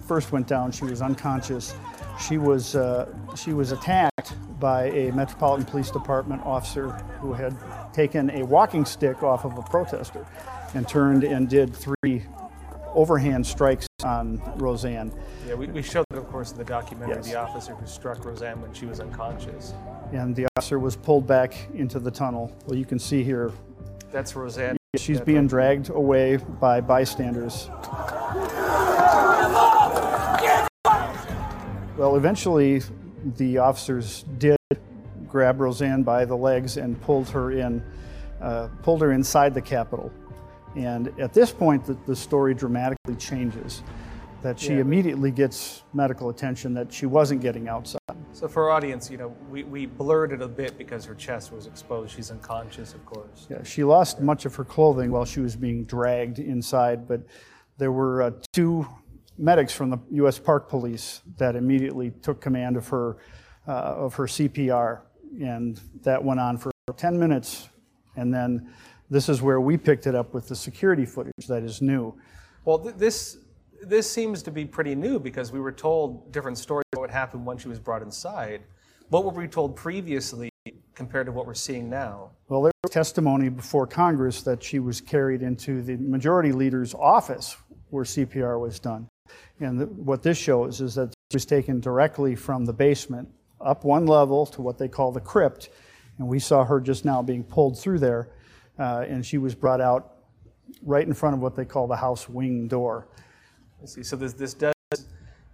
[0.06, 0.72] first went down.
[0.72, 1.74] She was unconscious.
[2.20, 7.56] She was uh, she was attacked by a Metropolitan Police Department officer who had
[7.92, 10.26] taken a walking stick off of a protester
[10.74, 12.24] and turned and did three
[13.00, 15.12] overhand strikes on Rosanne.
[15.46, 17.28] Yeah, we, we showed that, of course, in the documentary, Yes.
[17.30, 19.74] the officer who struck Rosanne when she was unconscious.
[20.12, 22.50] And the officer was pulled back into the tunnel.
[22.66, 23.52] Well, you can see here
[24.10, 24.76] That's Rosanne.
[24.96, 27.68] she's Yeah, being dragged away by bystanders.
[31.96, 32.82] Well, eventually,
[33.36, 34.56] the officers did
[35.28, 37.82] grab Rosanne by the legs and pulled her in,
[38.40, 40.10] uh, pulled her inside the Capitol.
[40.76, 43.82] And at this point, the, the story dramatically changes.
[44.42, 44.80] That she Yeah.
[44.80, 47.98] immediately gets medical attention that she wasn't getting outside.
[48.32, 51.52] So for our audience, you know, we, we blurred it a bit because her chest
[51.52, 52.14] was exposed.
[52.14, 53.46] She's unconscious, of course.
[53.48, 57.22] Yeah, she lost much of her clothing while she was being dragged inside, but
[57.78, 58.86] there were uh, two
[59.38, 60.38] medics from the U.S.
[60.38, 63.16] Park Police that immediately took command of her
[63.66, 65.00] uh, of her CPR,
[65.40, 67.68] and that went on for 10 minutes,
[68.16, 68.70] and then
[69.10, 72.14] this is where we picked it up with the security footage that is new.
[72.64, 73.38] Well, th- this
[73.82, 77.44] this seems to be pretty new because we were told different stories about what happened
[77.44, 78.62] when she was brought inside.
[79.10, 80.50] What were we told previously
[80.94, 82.30] compared to what we're seeing now?
[82.48, 87.56] Well, there was testimony before Congress that she was carried into the majority leader's office
[87.90, 89.08] where CPR was done.
[89.60, 93.28] And th- what this shows is that she was taken directly from the basement
[93.60, 95.68] up one level to what they call the crypt.
[96.18, 98.30] And we saw her just now being pulled through there.
[98.78, 100.14] Uh, and she was brought out
[100.82, 103.08] right in front of what they call the house wing door.
[103.82, 104.02] I see.
[104.02, 104.74] So this this does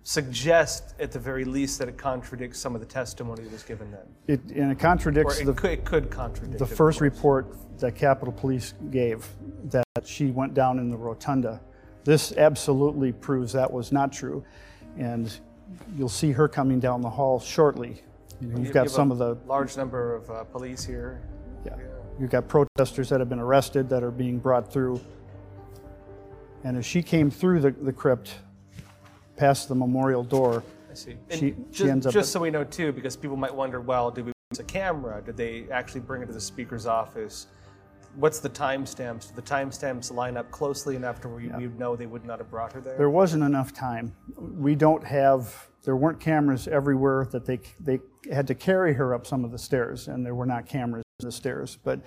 [0.04, 3.90] suggest, at the very least, that it contradicts some of the testimony that was given
[3.92, 7.94] then, It, and it contradicts it the, could, it could contradict the first report that
[7.94, 9.28] Capitol Police gave
[9.66, 11.60] that she went down in the rotunda.
[12.04, 14.44] This absolutely proves that was not true.
[14.98, 15.32] And
[15.96, 18.02] you'll see her coming down the hall shortly.
[18.40, 21.22] You know, You- You've you got some of the, large number of uh, police here.
[21.64, 21.76] yeah,
[22.18, 25.00] you've got protesters that have been arrested that are being brought through.
[26.64, 28.36] And as she came through the, the crypt,
[29.36, 31.16] past the memorial door, I see.
[31.30, 33.54] And She- she just, ends up just at- so we know too, because people might
[33.54, 35.22] wonder, well, did we use a camera?
[35.24, 37.46] Did they actually bring it to the speaker's office?
[38.16, 39.30] What's the timestamps?
[39.30, 42.38] Do the timestamps line up closely enough to where you, you'd know they would not
[42.40, 42.96] have brought her there?
[42.98, 44.14] There wasn't enough time.
[44.36, 49.26] We don't have, there weren't cameras everywhere that they, they had to carry her up
[49.26, 51.78] some of the stairs, and there were not cameras the stairs.
[51.82, 52.00] But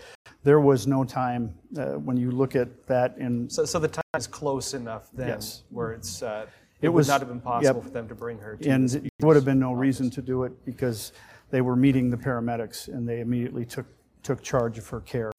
[0.44, 4.04] there was no time uh, when you look at that in So, so the time
[4.16, 5.64] is close enough then Yes.
[5.70, 6.46] where it's, uh,
[6.82, 7.84] it, It would not have been possible yep.
[7.84, 10.44] for them to bring her to And there would have been no reason to do
[10.44, 11.14] it because
[11.50, 13.86] they were meeting the paramedics and they immediately took,
[14.24, 15.32] took charge of her care.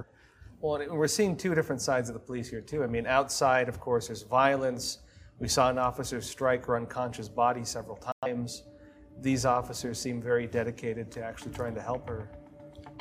[0.60, 2.82] Well, and we're seeing two different sides of the police here, too.
[2.82, 4.98] I mean, outside, of course, there's violence.
[5.38, 8.62] We saw an officer strike her unconscious body several times.
[9.20, 12.30] These officers seem very dedicated to actually trying to help her.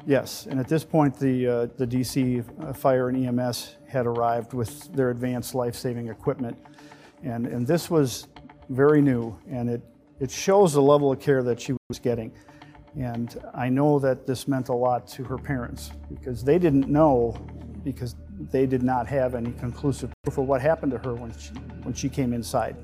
[0.07, 4.93] Yes, and at this point, the, uh, the DC Fire and EMS had arrived with
[4.93, 6.55] their advanced life-saving equipment.
[7.23, 8.27] And, and this was
[8.69, 9.81] very new, and it,
[10.19, 12.31] it shows the level of care that she was getting.
[12.95, 17.35] And I know that this meant a lot to her parents because they didn't know,
[17.83, 18.15] because
[18.51, 21.49] they did not have any conclusive proof of what happened to her when she,
[21.81, 22.75] when she came inside.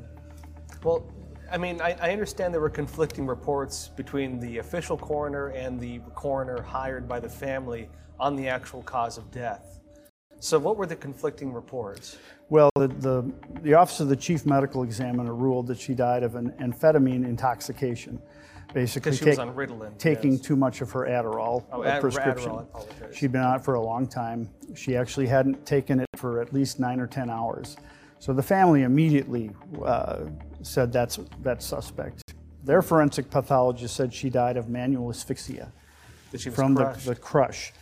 [0.83, 1.05] Well,
[1.51, 5.99] I mean, I, I understand there were conflicting reports between the official coroner and the
[6.15, 9.79] coroner hired by the family on the actual cause of death.
[10.39, 12.17] So, what were the conflicting reports?
[12.49, 16.35] Well, the, the, the Office of the Chief Medical Examiner ruled that she died of
[16.35, 18.21] an amphetamine intoxication.
[18.73, 20.41] Basically, Because she was take- on Ritalin, taking yes.
[20.41, 22.51] too much of her Adderall Oh, Ad- prescription.
[22.51, 23.13] Adderall.
[23.13, 24.49] She'd been on it for a long time.
[24.75, 27.75] She actually hadn't taken it for at least nine or 10 hours.
[28.21, 29.49] So the family immediately
[29.83, 30.25] uh,
[30.61, 32.21] said that's, that's suspect.
[32.63, 35.71] Their forensic pathologist said she died of manual asphyxia
[36.31, 37.05] That she was from the, crushed?
[37.07, 37.73] the crush.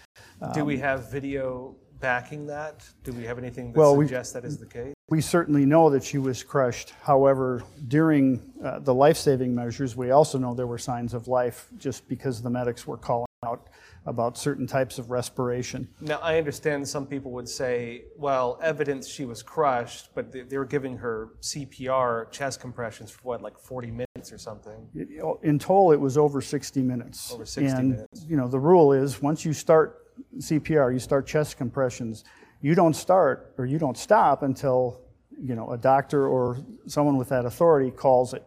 [0.54, 2.88] Do we have video backing that?
[3.04, 4.94] Do we have anything that Well, we- suggests that is the case?
[5.10, 6.94] We certainly know that she was crushed.
[7.02, 11.68] However, during uh, the life saving measures, we also know there were signs of life
[11.78, 13.68] just because the medics were calling out
[14.10, 15.88] about certain types of respiration.
[16.02, 20.58] Now, I understand some people would say, well, evidence she was crushed, but they, they
[20.58, 24.90] were giving her CPR chest compressions for what, like 40 minutes or something?
[25.24, 27.32] Oh, in total, it was over 60 minutes.
[27.32, 28.26] Over 60 and, minutes.
[28.28, 30.08] you know, the rule is once you start
[30.40, 32.24] CPR, you start chest compressions,
[32.62, 35.02] you don't start or you don't stop until,
[35.40, 38.44] you know, a doctor or someone with that authority calls it,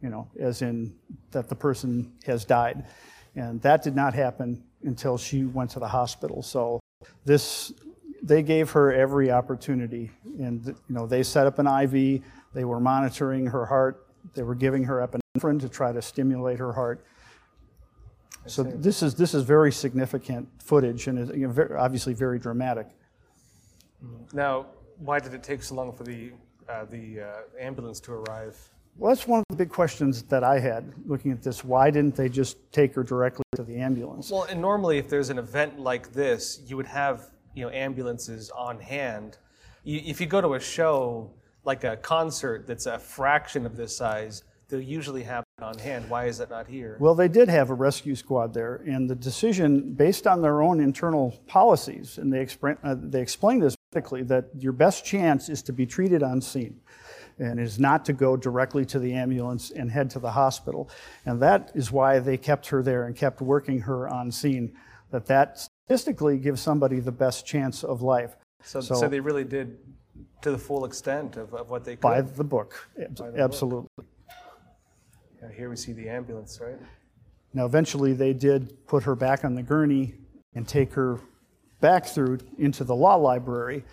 [0.00, 0.94] you know, as in
[1.32, 2.86] that the person has died.
[3.34, 6.42] And that did not happen until she went to the hospital.
[6.42, 6.80] So
[7.24, 7.72] this,
[8.22, 10.10] they gave her every opportunity.
[10.38, 12.22] And, you know, they set up an IV,
[12.54, 16.72] they were monitoring her heart, they were giving her epinephrine to try to stimulate her
[16.72, 17.04] heart.
[18.46, 22.38] So this is, this is very significant footage and is you know, very, obviously very
[22.38, 22.88] dramatic.
[24.32, 24.66] Now,
[24.98, 26.32] why did it take so long for the,
[26.68, 27.26] uh, the uh,
[27.58, 28.56] ambulance to arrive?
[29.00, 31.64] Well, that's one of the big questions that I had looking at this.
[31.64, 34.30] Why didn't they just take her directly to the ambulance?
[34.30, 38.50] Well, and normally if there's an event like this, you would have you know ambulances
[38.50, 39.38] on hand.
[39.84, 41.30] You, if you go to a show
[41.64, 46.08] like a concert that's a fraction of this size, they'll usually have it on hand.
[46.10, 46.98] Why is that not here?
[47.00, 50.78] Well, they did have a rescue squad there, and the decision, based on their own
[50.78, 55.62] internal policies, and they, expre- uh, they explained this medically, that your best chance is
[55.62, 56.80] to be treated on scene
[57.40, 60.90] and is not to go directly to the ambulance and head to the hospital.
[61.24, 64.76] And that is why they kept her there and kept working her on scene,
[65.10, 68.36] that that statistically gives somebody the best chance of life.
[68.62, 69.78] so, so, they really did
[70.42, 72.02] to the full extent of, of what they could.
[72.02, 73.38] by the book, ab- the book.
[73.38, 73.88] absolutely.
[75.42, 76.76] Yeah, here we see the ambulance, right?
[77.54, 80.14] Now, eventually, they did put her back on the gurney
[80.54, 81.18] and take her
[81.80, 83.84] back through into the law library,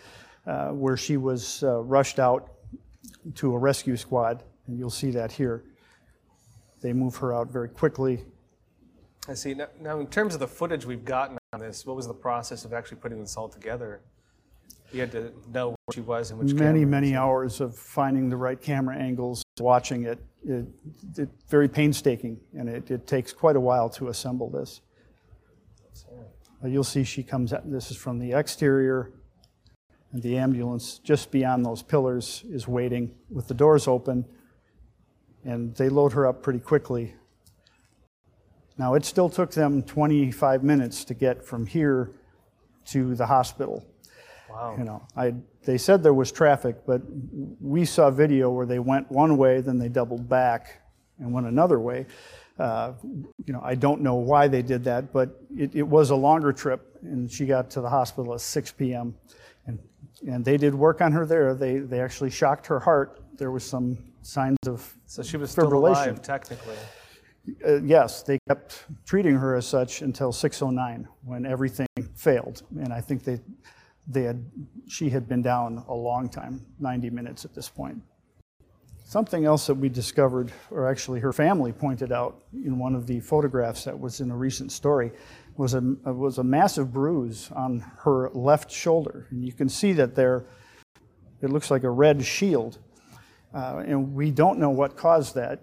[0.45, 2.56] uh, where she was uh, rushed out
[3.35, 5.63] to a rescue squad, and you'll see that here.
[6.81, 8.23] They move her out very quickly.
[9.27, 9.53] I see.
[9.53, 12.65] Now, now, in terms of the footage we've gotten on this, what was the process
[12.65, 14.01] of actually putting this all together?
[14.93, 16.85] You had to know where she was and which Many, camera.
[16.85, 20.19] many hours of finding the right camera angles, watching it.
[20.47, 20.65] it,
[21.17, 24.81] it very painstaking, and it, it takes quite a while to assemble this.
[26.63, 29.11] You'll see she comes out, this is from the exterior,
[30.11, 34.25] and the ambulance just beyond those pillars is waiting with the doors open,
[35.43, 37.13] and they load her up pretty quickly.
[38.77, 42.11] Now, it still took them 25 minutes to get from here
[42.85, 43.85] to the hospital.
[44.49, 44.75] Wow.
[44.77, 45.33] You know, I,
[45.65, 47.01] they said there was traffic, but
[47.59, 50.81] we saw video where they went one way, then they doubled back
[51.19, 52.05] and went another way.
[52.57, 52.93] Uh,
[53.45, 56.51] you know, I don't know why they did that, but it, it was a longer
[56.51, 59.15] trip, and she got to the hospital at 6 p.m.
[60.25, 61.53] And, they did work on her there.
[61.53, 63.21] They, they actually shocked her heart.
[63.37, 66.75] There was some signs of So she was still alive, technically.
[67.65, 72.99] Uh, yes, they kept treating her as such until 6:09 when everything failed, and I
[72.99, 73.39] think they,
[74.05, 74.43] they had,
[74.87, 78.01] she had been down a long time, 90 minutes at this point.
[79.05, 83.21] Something else that we discovered, or actually her family pointed out in one of the
[83.21, 85.13] photographs that was in a recent story,
[85.57, 89.27] was a, was a massive bruise on her left shoulder.
[89.31, 90.45] And you can see that there,
[91.41, 92.77] it looks like a red shield.
[93.53, 95.61] Uh, and we don't know what caused that.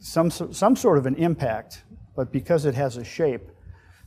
[0.00, 1.82] Some, some sort of an impact,
[2.14, 3.48] but because it has a shape,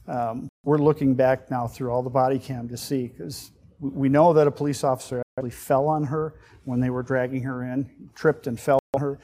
[0.07, 4.33] um, we're looking back now through all the body cam to see, because we know
[4.33, 6.35] that a police officer actually fell on her
[6.65, 9.19] when they were dragging her in, tripped and fell on her.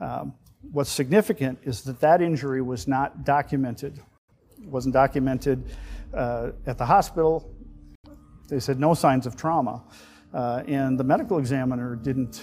[0.00, 0.34] Um,
[0.72, 4.00] what's significant is that that injury was not documented.
[4.66, 5.64] Wasn't documented
[6.12, 7.50] uh, at the hospital.
[8.48, 9.82] They said no signs of trauma.
[10.32, 12.42] Uh, and the medical examiner didn't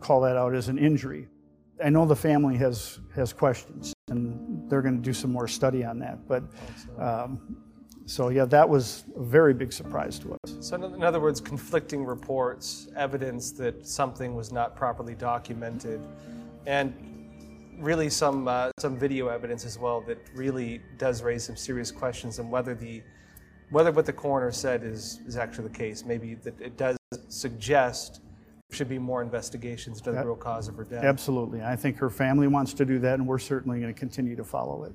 [0.00, 1.28] call that out as an injury.
[1.84, 5.84] I know the family has, has questions, and they're going to do some more study
[5.84, 6.28] on that.
[6.28, 6.44] But
[6.98, 7.56] um,
[8.06, 10.56] so, yeah, that was a very big surprise to us.
[10.60, 16.00] So, in other words, conflicting reports, evidence that something was not properly documented,
[16.66, 16.94] and
[17.82, 22.38] really some uh, some video evidence as well that really does raise some serious questions
[22.38, 23.02] on whether the
[23.70, 26.04] whether what the coroner said is is actually the case.
[26.04, 26.96] Maybe that it does
[27.28, 28.20] suggest
[28.68, 31.04] there should be more investigations into the real cause of her death.
[31.04, 34.36] Absolutely, I think her family wants to do that, and we're certainly going to continue
[34.36, 34.92] to follow it.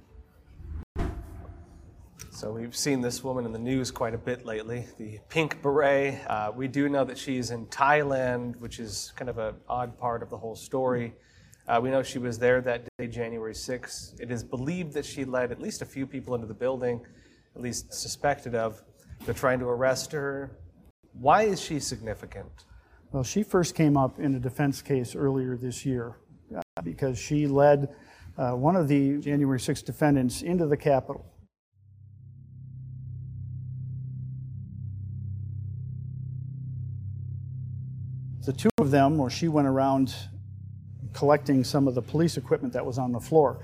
[2.31, 6.19] So we've seen this woman in the news quite a bit lately, the pink beret.
[6.27, 10.21] Uh, we do know that she's in Thailand, which is kind of an odd part
[10.21, 11.15] of the whole story.
[11.67, 14.21] Uh, we know she was there that day, January 6th.
[14.21, 17.01] It is believed that she led at least a few people into the building,
[17.57, 18.81] at least suspected of.
[19.25, 20.51] They're trying to arrest her.
[21.11, 22.47] Why is she significant?
[23.11, 26.15] Well, she first came up in a defense case earlier this year
[26.55, 27.93] uh, because she led
[28.37, 31.25] uh, one of the January 6th defendants into the Capitol.
[38.45, 40.15] The two of them, or she went around
[41.17, 43.57] collecting some of the police equipment that was on the floor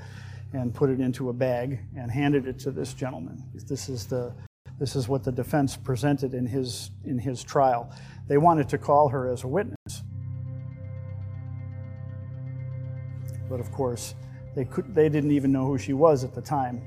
[0.53, 3.43] and put it into a bag and handed it to this gentleman.
[3.53, 4.33] This is the
[4.79, 7.93] this is what the defense presented in his in his trial.
[8.27, 10.01] They wanted to call her as a witness.
[13.47, 14.15] But of course,
[14.55, 16.81] they could they didn't even know who she was at the time.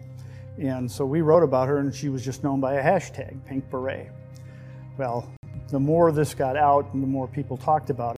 [0.58, 3.70] And so we wrote about her and she was just known by a hashtag, pink
[3.70, 4.10] beret.
[4.98, 5.30] Well,
[5.68, 8.15] the more this got out and the more people talked about it,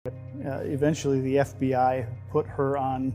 [0.48, 3.14] uh, eventually the FBI put her on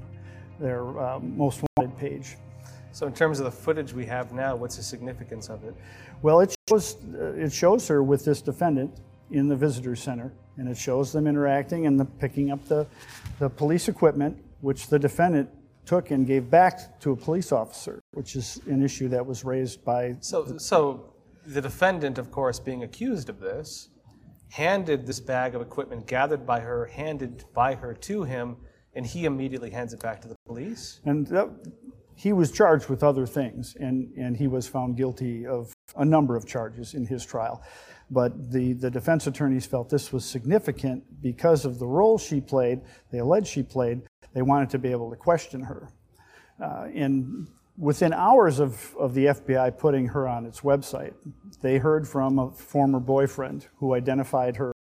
[0.61, 2.37] their uh, most wanted page.
[2.93, 5.75] So, in terms of the footage we have now, what's the significance of it?
[6.21, 10.69] Well, it shows, uh, it shows her with this defendant in the visitor center, and
[10.69, 12.87] it shows them interacting and the, picking up the,
[13.39, 15.49] the police equipment, which the defendant
[15.87, 19.83] took and gave back to a police officer, which is an issue that was raised
[19.85, 20.15] by.
[20.21, 21.15] So, so
[21.47, 23.89] the defendant, of course, being accused of this,
[24.53, 28.55] handed this bag of equipment gathered by her, handed by her to him,
[28.95, 31.01] and he immediately hands it back to the police.
[31.07, 31.49] And that,
[32.15, 36.37] he was charged with other things, and, and he was found guilty of a number
[36.37, 37.63] of charges in his trial.
[38.11, 42.83] But the, the defense attorneys felt this was significant because of the role she played,
[43.11, 44.03] they alleged she played.
[44.35, 45.89] They wanted to be able to question her.
[46.63, 51.15] Uh, and within hours of, of the FBI putting her on its website,
[51.61, 54.73] they heard from a former boyfriend who identified her.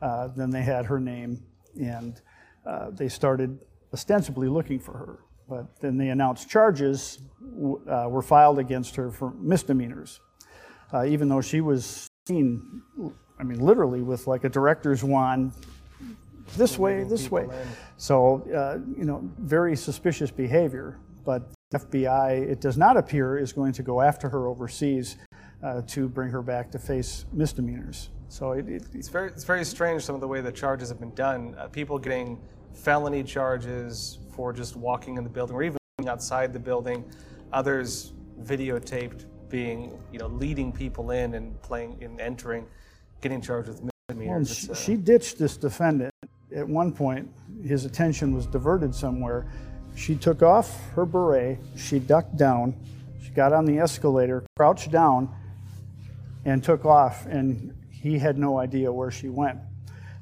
[0.00, 1.42] Uh, then they had her name,
[1.80, 2.20] and
[2.64, 3.58] uh, they started
[3.92, 5.18] ostensibly looking for her.
[5.48, 10.20] But then they announced charges uh, were filed against her for misdemeanors,
[10.92, 12.82] uh, even though she was seen,
[13.38, 15.52] I mean, literally with like a director's wand
[16.56, 17.46] this way, this way.
[17.96, 20.98] So, uh, you know, very suspicious behavior.
[21.24, 25.16] But FBI, it does not appear, is going to go after her overseas
[25.62, 28.10] uh, to bring her back to face misdemeanors.
[28.28, 31.00] So it, it, it's very it's very strange some of the way the charges have
[31.00, 31.54] been done.
[31.58, 32.40] Uh, people getting
[32.74, 37.04] felony charges for just walking in the building or even outside the building.
[37.52, 42.66] Others videotaped being you know leading people in and playing and entering,
[43.20, 44.48] getting charged with misdemeanors.
[44.48, 46.12] Well, she, uh, she ditched this defendant
[46.54, 47.30] at one point.
[47.62, 49.50] His attention was diverted somewhere
[49.98, 52.74] she took off her beret, she ducked down,
[53.20, 55.28] she got on the escalator, crouched down,
[56.44, 59.58] and took off, and he had no idea where she went.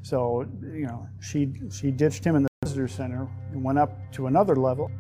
[0.03, 4.29] So, you know, she, she ditched him in the visitor center and went up to
[4.29, 4.91] another level.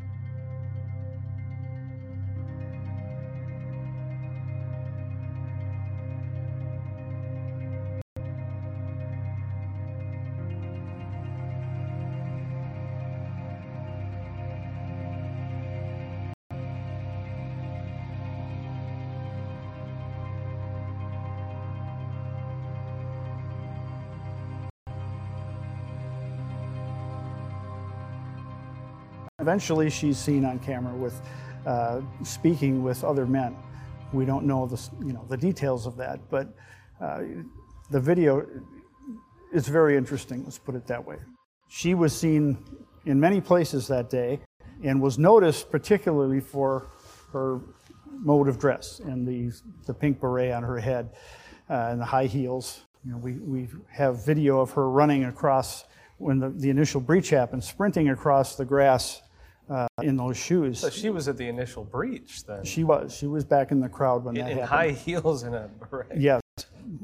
[29.46, 31.20] Eventually, she's seen on camera with
[31.66, 33.54] uh, speaking with other men.
[34.12, 36.52] We don't know the you know the details of that, but
[37.00, 37.20] uh,
[37.92, 38.44] the video
[39.52, 40.42] is very interesting.
[40.42, 41.18] Let's put it that way.
[41.68, 42.58] She was seen
[43.04, 44.40] in many places that day,
[44.82, 46.88] and was noticed particularly for
[47.32, 47.60] her
[48.10, 49.52] mode of dress and the
[49.86, 51.10] the pink beret on her head
[51.70, 52.80] uh, and the high heels.
[53.04, 55.84] You know, we, we have video of her running across
[56.18, 59.22] when the, the initial breach happened, sprinting across the grass
[59.68, 60.80] uh, in those shoes.
[60.80, 63.16] So she was at the initial breach then, She was.
[63.16, 64.78] She was back in the crowd when in, that in happened.
[64.78, 66.16] high heels and a beret.
[66.16, 66.40] Yes,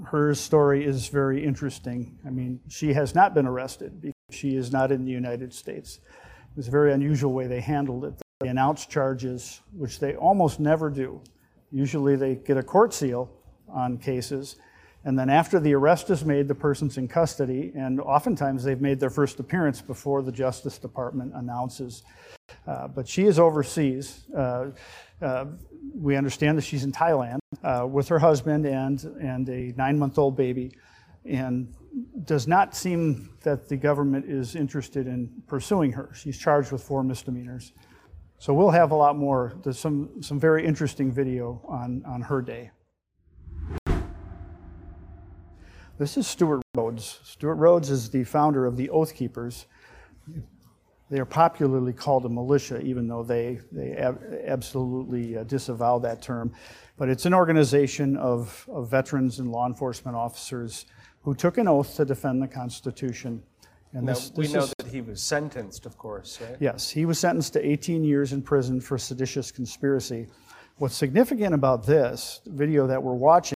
[0.04, 2.18] her story is very interesting.
[2.26, 6.00] I mean, she has not been arrested because she is not in the United States.
[6.16, 8.14] It was a very unusual way they handled it.
[8.40, 11.20] They announced charges, which they almost never do.
[11.70, 13.30] Usually they get a court seal
[13.68, 14.56] on cases,
[15.04, 19.00] and then after the arrest is made, the person's in custody, and oftentimes they've made
[19.00, 22.02] their first appearance before the Justice Department announces.
[22.66, 24.24] Uh, but she is overseas.
[24.36, 24.66] Uh,
[25.20, 25.46] uh,
[25.94, 30.18] we understand that she's in Thailand uh, with her husband and, and a nine month
[30.18, 30.72] old baby,
[31.24, 31.72] and
[32.24, 36.10] does not seem that the government is interested in pursuing her.
[36.14, 37.72] She's charged with four misdemeanors.
[38.38, 39.52] So we'll have a lot more.
[39.62, 42.70] There's some, some very interesting video on, on her day.
[45.98, 47.20] This is Stewart Rhodes.
[47.24, 49.66] Stewart Rhodes is the founder of the Oath Keepers.
[51.10, 56.22] They are popularly called a militia, even though they, they ab- absolutely uh, disavow that
[56.22, 56.52] term.
[56.96, 60.86] But it's an organization of, of veterans and law enforcement officers
[61.22, 63.42] who took an oath to defend the Constitution.
[63.92, 66.56] And Now, this, we this know is- that he was sentenced, of course, right?
[66.60, 70.28] Yes, he was sentenced to 18 years in prison for seditious conspiracy.
[70.78, 73.54] What's significant about this video that we're watching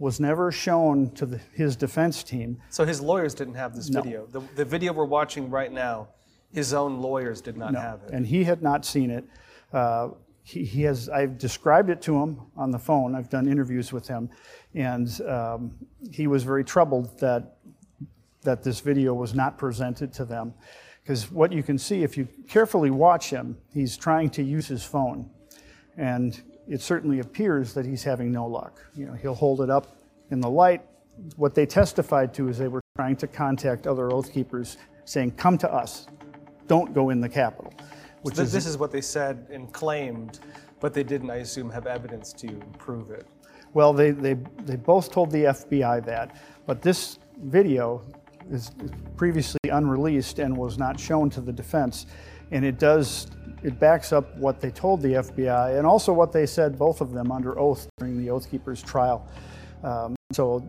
[0.00, 2.56] was never shown to the, his defense team.
[2.70, 4.00] So his lawyers didn't have this No.
[4.00, 4.26] video.
[4.26, 6.08] The, the video we're watching right now,
[6.52, 8.10] his own lawyers did not No, have it.
[8.12, 9.24] and he had not seen it.
[9.72, 10.08] Uh,
[10.42, 11.08] he, he has.
[11.10, 13.14] I've described it to him on the phone.
[13.14, 14.30] I've done interviews with him,
[14.74, 15.72] and um,
[16.10, 17.58] he was very troubled that
[18.42, 20.54] that this video was not presented to them,
[21.02, 24.82] because what you can see if you carefully watch him, he's trying to use his
[24.82, 25.28] phone,
[25.98, 26.40] and
[26.70, 28.80] it certainly appears that he's having no luck.
[28.94, 29.96] You know, he'll hold it up
[30.30, 30.80] in the light.
[31.36, 35.58] What they testified to is they were trying to contact other oath keepers, saying, "Come
[35.58, 36.06] to us."
[36.70, 37.72] don't go in the Capitol.
[38.22, 40.38] Which Th- is, this is what they said and claimed,
[40.78, 42.46] but they didn't, I assume, have evidence to
[42.78, 43.26] prove it.
[43.74, 48.02] well, they, they, they both told the FBI that, but this video
[48.52, 48.70] is
[49.16, 52.06] previously unreleased and was not shown to the defense.
[52.52, 53.26] And it does,
[53.62, 57.12] it backs up what they told the FBI and also what they said, both of
[57.12, 59.26] them, under oath during the Oath Keepers trial.
[59.82, 60.66] Um, so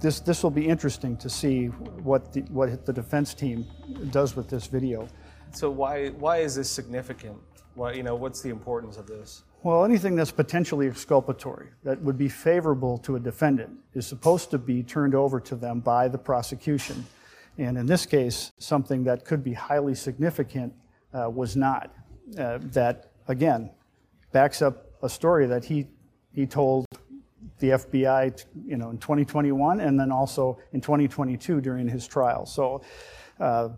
[0.00, 3.66] this, this will be interesting to see what the, what the defense team
[4.10, 5.08] does with this video.
[5.52, 7.38] So why why is this significant?
[7.74, 9.44] Why you know what's the importance of this?
[9.62, 14.58] Well, anything that's potentially exculpatory, that would be favorable to a defendant, is supposed to
[14.58, 17.04] be turned over to them by the prosecution.
[17.56, 20.72] And in this case, something that could be highly significant
[21.14, 21.94] uh, was not.
[22.38, 23.70] Uh, that, again,
[24.32, 25.86] backs up a story that he,
[26.32, 26.84] he told
[27.58, 32.44] the FBI t- you know, in 2021 and then also in 2022 during his trial.
[32.46, 32.82] So,
[33.40, 33.70] uh,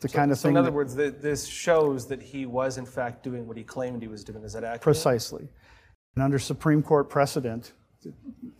[0.00, 0.52] the kind of So thing.
[0.52, 3.62] in other that- words, th- this shows that he was in fact doing what he
[3.62, 4.42] claimed he was doing.
[4.42, 4.82] Is that accurate?
[4.82, 5.48] Precisely.
[6.16, 7.72] And under Supreme Court precedent,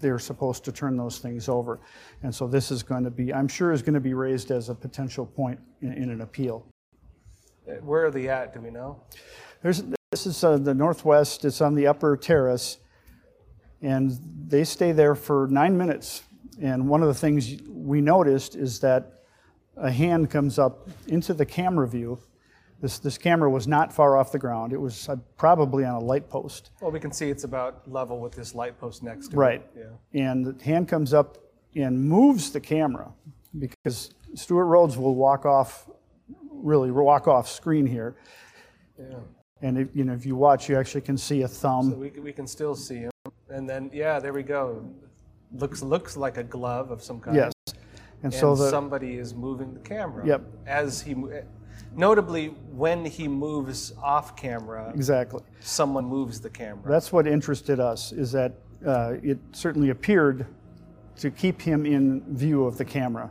[0.01, 1.81] they're supposed to turn those things over.
[2.23, 4.69] And so this is going to be, I'm sure, is going to be raised as
[4.69, 6.67] a potential point in, in an appeal.
[7.83, 8.55] Where are they at?
[8.55, 9.03] Do we know?
[9.63, 12.79] There's, this is uh, the Northwest, it's on the upper terrace,
[13.83, 14.19] and
[14.49, 16.23] they stay there for nine minutes.
[16.61, 19.23] And one of the things we noticed is that
[19.77, 22.19] a hand comes up into the camera view.
[22.83, 24.73] This, this camera was not far off the ground.
[24.73, 26.71] It was uh, probably on a light post.
[26.81, 29.63] Well, we can see it's about level with this light post next to Right.
[29.75, 29.79] it.
[29.81, 29.87] Right.
[30.13, 30.23] Yeah.
[30.31, 31.39] And the hand comes up
[31.77, 33.13] and moves the camera
[33.59, 35.89] because Stewart Rhodes will walk off,
[36.63, 38.17] really walk off screen here.
[39.63, 41.91] And if, you know, if you watch, you actually can see a thumb.
[41.91, 43.11] So we, we can still see him.
[43.49, 44.89] And then, yeah, there we go.
[45.53, 47.37] Looks looks like a glove of some kind.
[47.37, 47.53] yes.
[48.23, 50.27] And And so the, somebody is moving the camera.
[50.27, 50.43] Yep.
[50.67, 51.17] As he,
[51.97, 55.43] notably, when he moves off camera, exactly.
[55.61, 56.89] someone moves the camera.
[56.89, 58.53] That's what interested us, is that
[58.87, 60.47] uh, it certainly appeared
[61.17, 63.31] to keep him in view of the camera.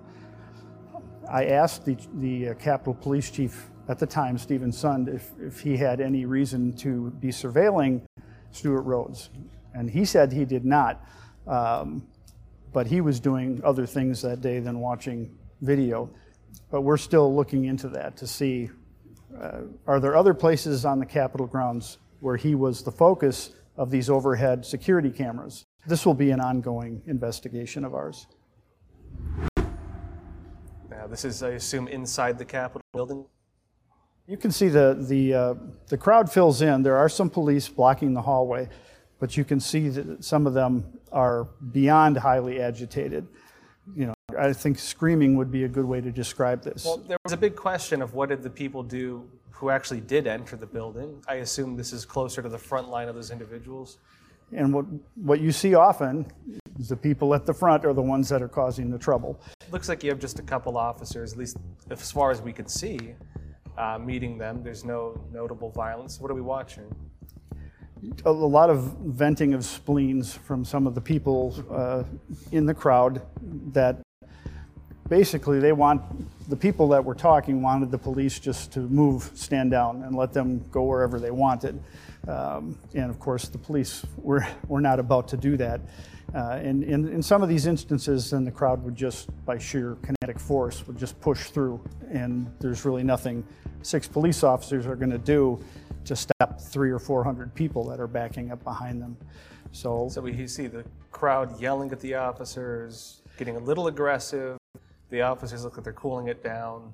[1.32, 5.59] I asked the, the uh, Capitol Police Chief at the time, Steven Sund, if, if
[5.59, 8.01] he had any reason to be surveilling
[8.51, 9.30] Stewart Rhodes.
[9.73, 11.03] And he said he did not.
[11.47, 12.07] Um,
[12.71, 16.09] but he was doing other things that day than watching video.
[16.71, 18.69] But we're still looking into that to see
[19.39, 23.91] uh, are there other places on the Capitol grounds where he was the focus of
[23.91, 25.65] these overhead security cameras?
[25.88, 28.27] This will be an ongoing investigation of ours.
[31.10, 33.26] This is, I assume, inside the Capitol building.
[34.28, 35.53] You can see the, the, uh,
[35.88, 36.84] the crowd fills in.
[36.84, 38.70] There are some police blocking the hallway,
[39.18, 43.28] but you can see that some of them are beyond highly agitated.
[43.95, 46.86] You know, I think screaming would be a good way to describe this.
[46.86, 50.28] Well, there was a big question of what did the people do who actually did
[50.28, 51.24] enter the building.
[51.28, 53.97] I assume this is closer to the front line of those individuals.
[54.55, 54.86] And what,
[55.16, 56.32] what you see often
[56.88, 59.39] the people at the front are the ones that are causing the trouble.
[59.71, 61.57] Looks like you have just a couple officers, at least
[61.89, 63.15] as far as we could see,
[63.77, 64.63] uh, meeting them.
[64.63, 66.19] There's no notable violence.
[66.19, 66.86] What are we watching?
[68.25, 72.03] A, a lot of venting of spleens from some of the people uh,
[72.53, 73.21] in the crowd
[73.73, 73.99] that
[75.09, 76.01] basically they want
[76.49, 80.32] the people that were talking wanted the police just to move, stand down, and let
[80.32, 81.82] them go wherever they wanted.
[82.27, 85.82] Um, and of course, the police were, were not about to do that.
[86.34, 89.97] Uh, and, and in some of these instances, then the crowd would just, by sheer
[90.03, 91.82] kinetic force, would just push through.
[92.11, 93.43] And there's really nothing
[93.82, 95.59] six police officers are going to do
[96.05, 99.17] to stop three or four hundred people that are backing up behind them.
[99.71, 104.57] So, So we see the crowd yelling at the officers, getting a little aggressive.
[105.09, 106.93] The officers look like they're cooling it down.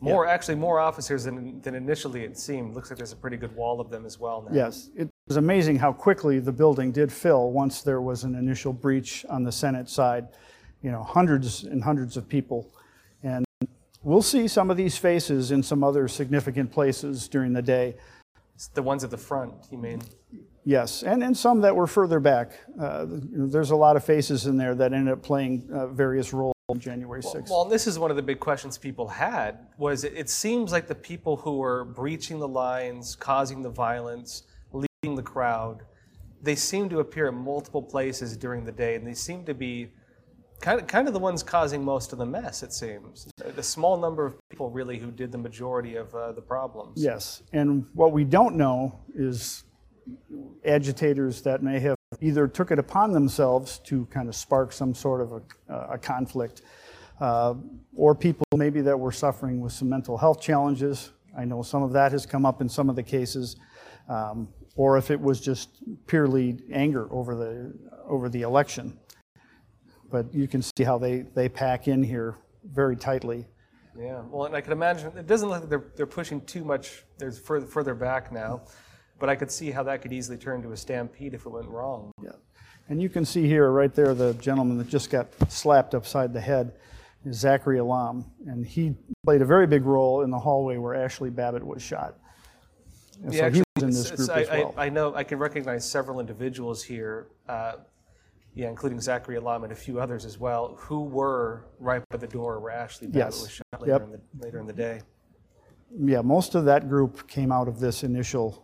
[0.00, 2.74] More, actually, more officers than, than initially it seemed.
[2.74, 4.54] Looks like there's a pretty good wall of them as well now.
[4.54, 8.72] Yes, it was amazing how quickly the building did fill once there was an initial
[8.72, 10.28] breach on the Senate side.
[10.82, 12.70] You know, hundreds and hundreds of people.
[13.22, 13.46] And
[14.02, 17.96] we'll see some of these faces in some other significant places during the day.
[18.54, 20.02] It's the ones at the front, you mean?
[20.64, 22.52] Yes, and, and some that were further back.
[22.78, 26.53] Uh, there's a lot of faces in there that ended up playing uh, various roles
[26.78, 27.50] January 6th.
[27.50, 30.86] Well, this is one of the big questions people had was it, it seems like
[30.86, 35.82] the people who were breaching the lines, causing the violence, leading the crowd,
[36.40, 39.90] they seem to appear at multiple places during the day, and they seem to be
[40.60, 43.28] kind of, kind of the ones causing most of the mess, it seems.
[43.44, 47.02] A small number of people really who did the majority of uh, the problems.
[47.02, 49.64] Yes, and what we don't know is
[50.64, 55.20] agitators that may have either took it upon themselves to kind of spark some sort
[55.20, 56.62] of a, a conflict,
[57.20, 57.54] uh,
[57.94, 61.12] or people maybe that were suffering with some mental health challenges.
[61.36, 63.56] I know some of that has come up in some of the cases,
[64.08, 67.72] um, or if it was just purely anger over the
[68.06, 68.98] over the election.
[70.10, 73.46] But you can see how they, they pack in here very tightly.
[73.98, 77.04] Yeah, well, and I can imagine it doesn't look like they're, they're pushing too much.
[77.18, 78.62] There's further, further back now,
[79.18, 81.68] but I could see how that could easily turn to a stampede if it went
[81.68, 82.12] wrong.
[82.22, 82.30] Yeah.
[82.88, 86.40] And you can see here, right there, the gentleman that just got slapped upside the
[86.40, 86.74] head
[87.24, 88.24] is Zachary Alam.
[88.46, 88.94] And he
[89.24, 92.16] played a very big role in the hallway where Ashley Babbitt was shot.
[93.22, 94.74] And so he was in this group I, as well.
[94.76, 97.74] I, I know I can recognize several individuals here, uh,
[98.54, 102.26] yeah, including Zachary Alam and a few others as well, who were right by the
[102.26, 103.40] door where Ashley Babbitt Yes.
[103.40, 104.02] was shot later, Yep.
[104.02, 105.00] in the, later in the day.
[105.98, 108.63] yeah, most of that group came out of this initial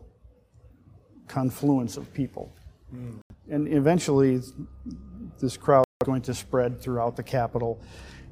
[1.30, 2.52] confluence of people.
[3.48, 4.40] And eventually,
[5.38, 7.80] this crowd is going to spread throughout the Capitol.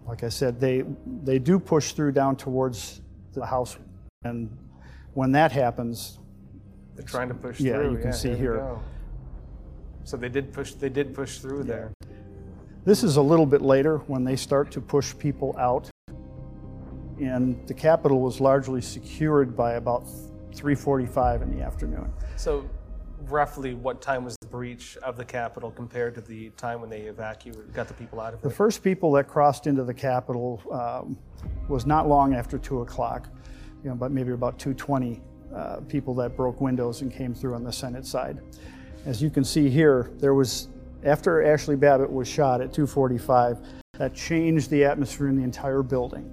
[0.07, 0.83] Like I said, they,
[1.23, 3.01] they do push through down towards
[3.35, 3.79] the House.
[4.25, 4.51] And
[5.15, 6.19] when that happens,
[6.97, 7.93] They're trying to push Yeah, through.
[7.93, 8.77] you can see here.
[10.03, 10.73] So they did push.
[10.73, 11.93] They did push through there.
[12.85, 15.89] This is a little bit later when they start to push people out.
[17.21, 20.07] And the Capitol was largely secured by about
[20.55, 22.11] 3:45 in the afternoon.
[22.37, 22.65] So,
[23.31, 27.03] roughly, what time was the breach of the Capitol compared to the time when they
[27.03, 28.43] evacuated, got the people out of it?
[28.43, 31.19] The first people that crossed into the Capitol um,
[31.69, 33.29] was not long after 2 o'clock,
[33.83, 35.21] you know, but maybe about 2:20
[35.55, 38.41] uh, people that broke windows and came through on the Senate side.
[39.07, 40.69] As you can see here, there was
[41.05, 43.65] after Ashley Babbitt was shot at 2:45,
[43.99, 46.31] that changed the atmosphere in the entire building.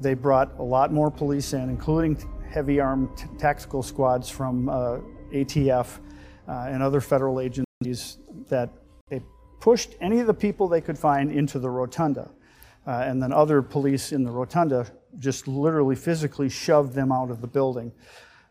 [0.00, 2.16] They brought a lot more police in, including
[2.48, 4.98] heavy armed t- tactical squads from uh,
[5.32, 5.98] ATF
[6.48, 8.18] and other federal agencies
[8.48, 8.70] that
[9.08, 9.22] they
[9.60, 12.30] pushed any of the people they could find into the rotunda.
[12.86, 14.86] Uh, and then other police in the rotunda
[15.18, 17.92] just literally physically shoved them out of the building.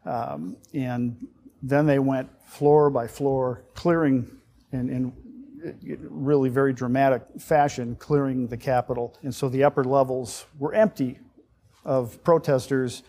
[0.05, 1.27] Um, and
[1.61, 4.29] then they went floor by floor, clearing
[4.71, 5.13] in, in
[6.09, 9.17] really very dramatic fashion, clearing the Capitol.
[9.23, 11.19] And so the upper levels were empty
[11.83, 13.03] of protesters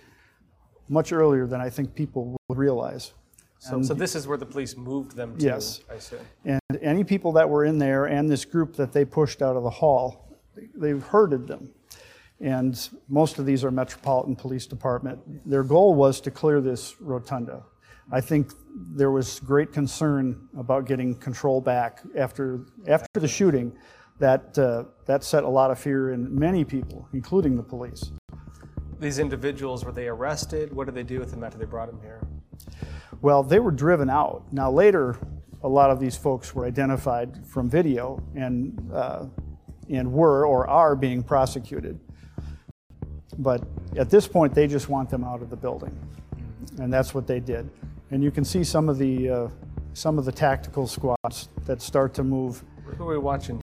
[0.89, 3.12] much earlier than I think people would realize.
[3.59, 5.44] So, so this is where the police moved them to.
[5.44, 5.80] Yes.
[5.92, 6.16] I see.
[6.44, 9.64] And any people that were in there and this group that they pushed out of
[9.64, 10.38] the hall,
[10.74, 11.70] they herded them.
[12.40, 15.18] and most of these are Metropolitan Police Department.
[15.48, 17.64] Their goal was to clear this rotunda.
[18.12, 18.52] I think
[18.94, 23.72] there was great concern about getting control back after, after the shooting.
[24.20, 28.11] That, uh, that set a lot of fear in many people, including the police.
[28.98, 30.72] These individuals, were they arrested?
[30.72, 32.20] What did they do with them after they brought them here?
[33.20, 34.44] Well, they were driven out.
[34.52, 35.16] Now, later,
[35.62, 39.26] a lot of these folks were identified from video and, uh,
[39.90, 41.98] and were or are being prosecuted.
[43.38, 43.62] But
[43.96, 45.96] at this point, they just want them out of the building.
[46.78, 47.68] And that's what they did.
[48.11, 49.48] And you can see some of the, uh,
[49.94, 52.62] some of the tactical squads that start to move.
[52.84, 53.61] Who are we watching?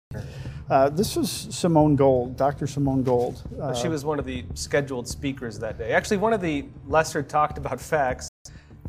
[0.69, 2.65] Uh, this is Simone Gold, Dr.
[2.65, 3.43] Simone Gold.
[3.59, 5.91] Uh, she was one of the scheduled speakers that day.
[5.91, 8.30] Actually, one of the lesser talked about facts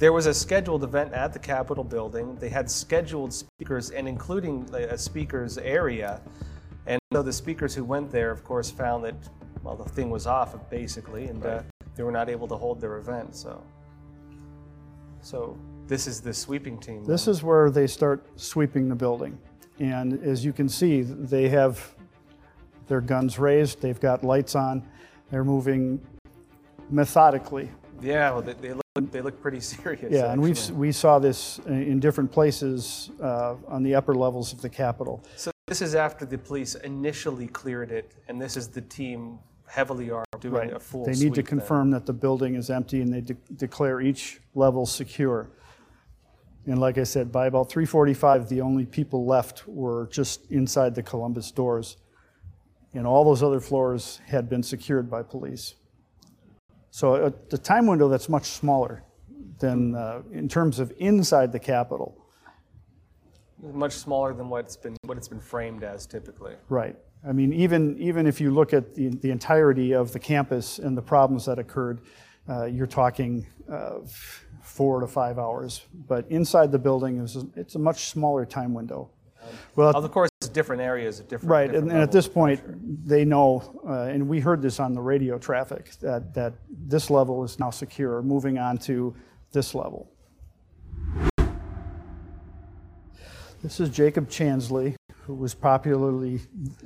[0.03, 2.35] there was a scheduled event at the Capitol building.
[2.41, 6.21] They had scheduled speakers and including a speakers area.
[6.89, 9.15] And so the speakers who went there, of course, found that,
[9.63, 11.63] well, the thing was off basically, and uh,
[11.95, 13.37] they were not able to hold their event.
[13.37, 13.63] So,
[15.21, 17.05] so this is the sweeping team.
[17.05, 19.39] This is where they start sweeping the building.
[19.79, 21.95] And as you can see, they have
[22.89, 24.83] their guns raised, they've got lights on,
[25.31, 26.05] they're moving
[26.91, 27.71] methodically.
[28.03, 30.13] Yeah, well, they, they look, they look pretty serious.
[30.13, 34.61] Yeah, and we we saw this in different places uh, on the upper levels of
[34.61, 35.25] the Capitol.
[35.37, 40.11] So this is after the police initially cleared it, and this is the team heavily
[40.11, 40.73] armed doing right.
[40.75, 44.01] a full They need to confirm that the building is empty, and they de- declare
[44.01, 45.49] each level secure.
[46.67, 51.03] And like I said, by about 3:45, the only people left were just inside the
[51.03, 51.97] Columbus doors,
[52.93, 55.75] and all those other floors had been secured by police.
[56.93, 59.03] So uh, the time window that's much smaller
[59.59, 62.19] than uh, in terms of inside the Capitol.
[63.63, 66.55] Much smaller than what it's been what it's been framed as typically.
[66.69, 66.95] Right.
[67.27, 70.95] I mean, even even if you look at the, the entirety of the campus and
[70.95, 72.03] the problems that occurred,
[72.47, 74.01] uh, you're talking uh,
[74.61, 75.87] four to five hours.
[76.07, 79.09] But inside the building is it's a much smaller time window.
[79.77, 81.51] Well, of course, different areas at different.
[81.51, 82.79] Right, different and, and at this point, pressure.
[83.05, 87.45] they know, uh, and we heard this on the radio traffic that that this level
[87.45, 88.23] is now secure.
[88.23, 89.15] Moving on to
[89.53, 90.11] this level.
[93.63, 96.41] This is Jacob Chansley, who was popularly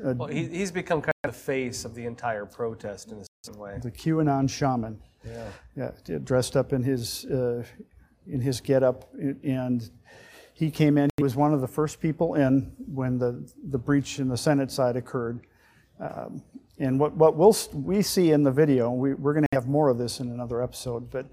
[0.04, 3.24] uh, Well, he, he's become kind of the face of the entire protest in a
[3.42, 3.78] certain way.
[3.82, 5.00] the QAnon shaman.
[5.24, 5.48] Yeah.
[5.74, 7.64] Yeah, dressed up in his uh,
[8.26, 9.08] in his getup,
[9.42, 9.90] and
[10.56, 11.10] he came in.
[11.18, 14.70] He was one of the first people in when the the breach in the Senate
[14.70, 15.40] side occurred.
[16.00, 16.42] Um,
[16.78, 19.90] and what what we'll, we see in the video, we, we're going to have more
[19.90, 21.26] of this in another episode, but.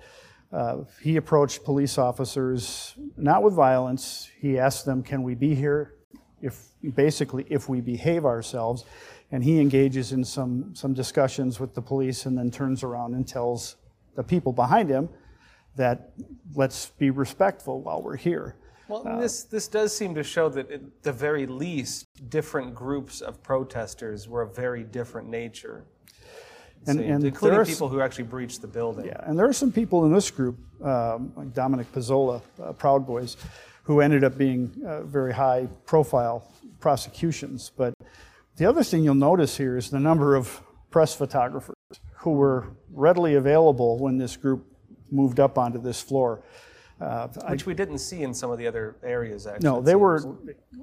[0.52, 4.30] Uh, he approached police officers not with violence.
[4.40, 5.96] He asked them, "Can we be here?
[6.44, 8.86] If basically, if we behave ourselves."
[9.32, 13.28] And he engages in some some discussions with the police, and then turns around and
[13.28, 13.78] tells
[14.16, 15.10] the people behind him
[15.76, 16.12] that
[16.54, 18.56] let's be respectful while we're here.
[18.94, 23.22] Well, Uh, this this does seem to show that at the very least, different groups
[23.22, 25.86] of protesters were of very different nature.
[26.86, 29.06] And- seems, and including there's- people who actually breached the building.
[29.06, 33.08] Yeah, and there are some people in this group, um, like Dominic Pezzola, uh, Proud
[33.08, 33.38] Boys,
[33.84, 37.72] who ended up being uh, very high profile prosecutions.
[37.76, 37.94] But
[38.58, 41.76] the other thing you'll notice here is the number of press photographers
[42.18, 44.66] who were readily available when this group
[45.10, 46.44] moved up onto this floor.
[47.02, 49.70] Uh, I- Which we didn't see in some of the other areas, actually.
[49.70, 50.24] no, they were,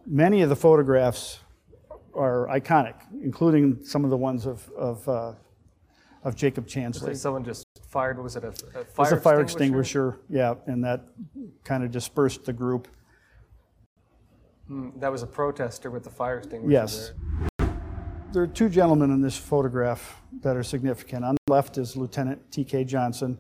[0.07, 1.41] many of the photographs
[2.15, 5.33] are iconic, including some of the ones of, of, uh,
[6.25, 7.17] of Jacob Chansley.
[7.17, 10.09] someone just fired, was it a, a fire, It was a fire extinguisher?
[10.09, 11.05] extinguisher, yeah, and that
[11.65, 12.89] kind of dispersed the group.
[14.67, 16.73] Hmm, That was a protester with the fire extinguisher.
[16.73, 17.13] Yes.
[17.59, 17.69] there.
[18.33, 21.25] There are two gentlemen in this photograph that are significant.
[21.25, 22.85] On the left is Lieutenant T.K.
[22.85, 23.39] Johnson.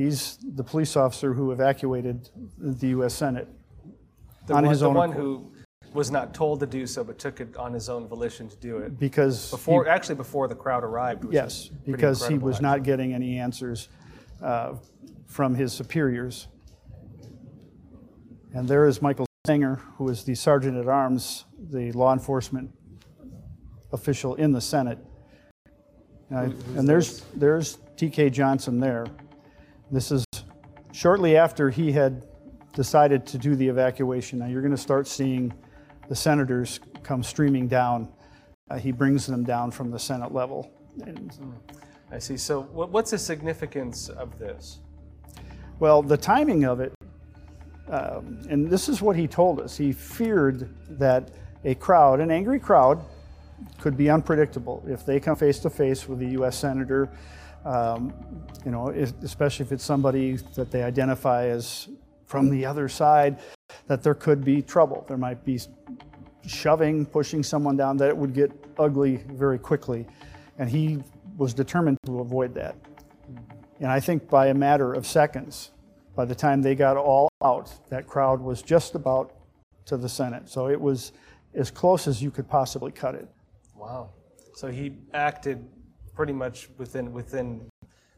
[0.00, 3.12] He's the police officer who evacuated the U.S.
[3.12, 3.46] Senate
[4.46, 5.22] The on one, his the one accord.
[5.22, 5.52] who
[5.92, 8.78] was not told to do so, but took it on his own volition to do
[8.78, 8.98] it.
[8.98, 11.26] because Before, he- actually, before the crowd arrived.
[11.30, 12.62] yes, because he was actually.
[12.68, 13.90] not getting any answers
[14.42, 14.76] uh,
[15.26, 16.48] from his superiors.
[18.54, 22.70] And there is Michael Stenger, who is the sergeant at arms, the law enforcement
[23.92, 24.98] official in the Senate.
[26.34, 28.30] Uh, and there's there's T.K.
[28.30, 29.04] Johnson there.
[29.90, 30.24] This is
[30.92, 32.24] shortly after he had
[32.74, 34.38] decided to do the evacuation.
[34.38, 35.52] Now you're going to start seeing
[36.08, 38.08] the senators come streaming down.
[38.70, 40.70] Uh, he brings them down from the Senate level.
[41.04, 41.32] And,
[42.12, 42.36] I see.
[42.36, 44.80] So, what's the significance of this?
[45.80, 46.92] well, the timing of it,
[47.88, 49.76] um, and this is what he told us.
[49.76, 50.68] He feared
[50.98, 51.30] that
[51.64, 53.02] a crowd, an angry crowd,
[53.80, 54.84] could be unpredictable.
[54.86, 56.56] If they come face to face with a U.S.
[56.56, 57.10] senator,
[57.64, 58.12] um,
[58.64, 58.88] you know,
[59.22, 61.88] especially if it's somebody that they identify as
[62.26, 63.38] from the other side,
[63.86, 65.04] that there could be trouble.
[65.08, 65.60] There might be
[66.46, 70.06] shoving, pushing someone down, that it would get ugly very quickly.
[70.58, 71.02] And he
[71.36, 72.76] was determined to avoid that.
[73.80, 75.70] And I think by a matter of seconds,
[76.14, 79.32] by the time they got all out, that crowd was just about
[79.86, 80.48] to the Senate.
[80.48, 81.12] So it was
[81.54, 83.28] as close as you could possibly cut it.
[83.74, 84.10] Wow.
[84.54, 85.66] So he acted
[86.20, 87.66] pretty much within within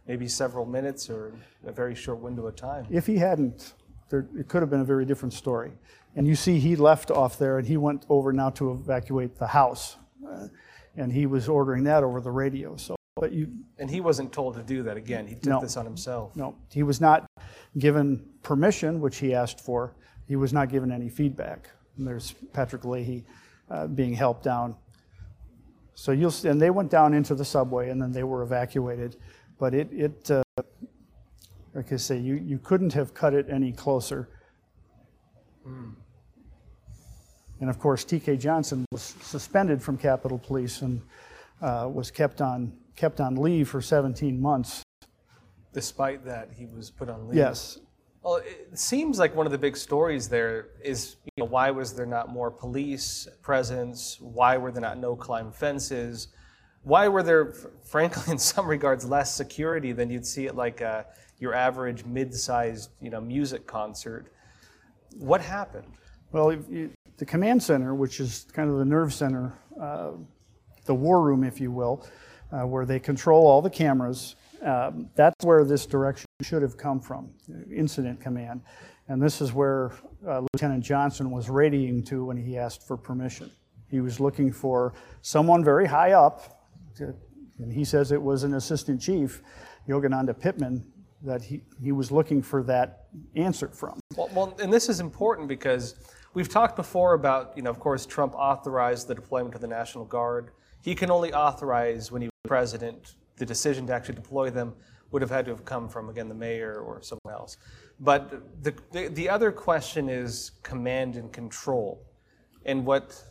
[0.08, 1.32] maybe several minutes or
[1.64, 2.84] a very short window of time.
[2.90, 3.74] If he hadn't,
[4.08, 5.70] there, it could have been a very different story.
[6.16, 9.46] And you see, he left off there and he went over now to evacuate the
[9.46, 9.98] house.
[10.28, 10.48] Uh,
[10.96, 12.74] and he was ordering that over the radio.
[12.74, 13.46] So, but you,
[13.78, 15.28] And he wasn't told to do that again.
[15.28, 15.60] He took No.
[15.60, 16.34] this on himself.
[16.34, 17.24] no, he was not
[17.78, 19.94] given permission, which he asked for.
[20.26, 21.70] He was not given any feedback.
[21.96, 23.24] And there's Patrick Leahy
[23.70, 24.74] uh, being helped down.
[25.94, 29.16] So you'll, and they went down into the subway and then they were evacuated.
[29.58, 30.42] But it, it uh,
[31.74, 34.28] like I say, you, you couldn't have cut it any closer.
[37.60, 38.36] And of course, T.K.
[38.36, 41.00] Johnson was suspended from Capitol Police and
[41.60, 44.82] uh, was kept on, kept on leave for 17 months.
[45.72, 47.36] Despite that, he was put on leave.
[47.36, 47.78] Yes,
[48.22, 51.92] Well, it seems like one of the big stories there is you know, why was
[51.92, 54.18] there not more police presence?
[54.20, 56.28] Why were there not no climb fences?
[56.84, 57.52] Why were there,
[57.84, 61.02] frankly, in some regards, less security than you'd see at like uh,
[61.38, 64.32] your average mid-sized you know music concert?
[65.16, 65.92] What happened?
[66.30, 70.12] Well, you, the command center, which is kind of the nerve center, uh,
[70.84, 72.06] the war room, if you will,
[72.52, 77.00] uh, where they control all the cameras, um, that's where this direction should have come
[77.00, 77.30] from,
[77.74, 78.62] incident command.
[79.08, 79.92] And this is where
[80.26, 83.50] uh, Lieutenant Johnson was radiating to when he asked for permission.
[83.90, 87.14] He was looking for someone very high up, to,
[87.58, 89.42] and he says it was an assistant chief,
[89.88, 90.84] Yogananda Pittman,
[91.22, 93.06] that he, he was looking for that
[93.36, 94.00] answer from.
[94.16, 95.96] Well, well, and this is important because
[96.34, 100.04] we've talked before about, you know, of course, Trump authorized the deployment of the National
[100.04, 100.50] Guard.
[100.80, 103.14] He can only authorize when he was president.
[103.36, 104.74] The decision to actually deploy them
[105.10, 107.56] would have had to have come from, again, the mayor or someone else.
[108.00, 112.06] But the, the, the other question is command and control.
[112.64, 113.22] And what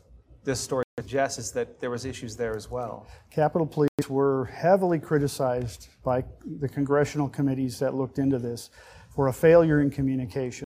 [0.43, 3.07] this story suggests is that there was issues there as well.
[3.29, 6.23] Capitol Police were heavily criticized by
[6.59, 8.69] the congressional committees that looked into this
[9.09, 10.65] for a failure in communication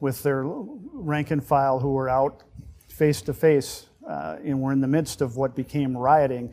[0.00, 2.42] with their rank and file who were out
[2.88, 6.52] face to face uh, and were in the midst of what became rioting,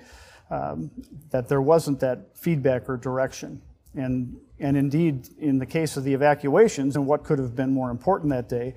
[0.53, 0.91] um,
[1.31, 3.61] that there wasn't that feedback or direction.
[3.95, 7.89] And, and indeed, in the case of the evacuations, and what could have been more
[7.89, 8.75] important that day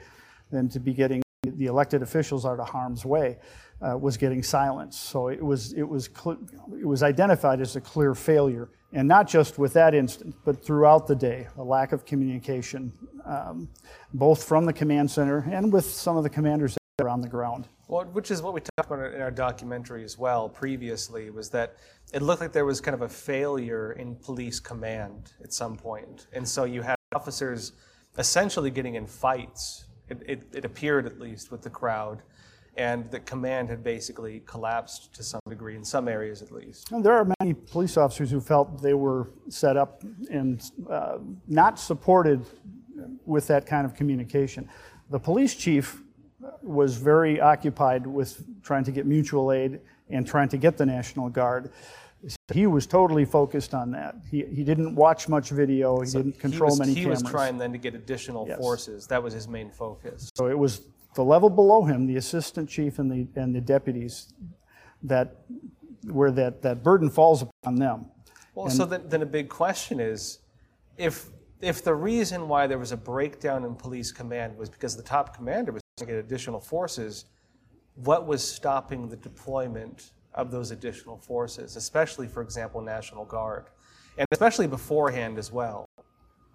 [0.50, 3.38] than to be getting the elected officials out of harm's way,
[3.82, 4.98] uh, was getting silence.
[4.98, 6.38] So it was, it, was cl-
[6.72, 11.06] it was identified as a clear failure, and not just with that instant, but throughout
[11.06, 12.92] the day, a lack of communication,
[13.24, 13.68] um,
[14.14, 17.28] both from the command center and with some of the commanders that were on the
[17.28, 17.68] ground.
[17.88, 21.76] Well, which is what we talked about in our documentary as well previously, was that
[22.12, 26.26] it looked like there was kind of a failure in police command at some point.
[26.32, 27.72] And so you had officers
[28.18, 32.22] essentially getting in fights, it, it, it appeared at least, with the crowd.
[32.76, 36.92] And the command had basically collapsed to some degree, in some areas at least.
[36.92, 41.78] And there are many police officers who felt they were set up and uh, not
[41.78, 42.44] supported
[43.24, 44.68] with that kind of communication.
[45.08, 46.02] The police chief
[46.62, 49.80] was very occupied with trying to get mutual aid
[50.10, 51.72] and trying to get the National Guard.
[52.52, 54.16] He was totally focused on that.
[54.30, 56.00] He, he didn't watch much video.
[56.00, 57.22] He didn't control he was, many he cameras.
[57.22, 58.58] was trying then to get additional Yes.
[58.58, 59.06] forces.
[59.06, 60.30] That was his main focus.
[60.34, 60.82] So it was
[61.14, 64.32] the level below him, the assistant chief and the, and the deputies,
[65.02, 65.36] that
[66.10, 68.06] where that, that burden falls upon them.
[68.54, 70.38] Well, so then, then a big question is,
[70.96, 71.30] if
[71.60, 75.34] if the reason why there was a breakdown in police command was because the top
[75.34, 77.24] commander was get additional forces,
[77.94, 83.64] what was stopping the deployment of those additional forces, especially, for example, National Guard,
[84.18, 85.88] and especially beforehand as well?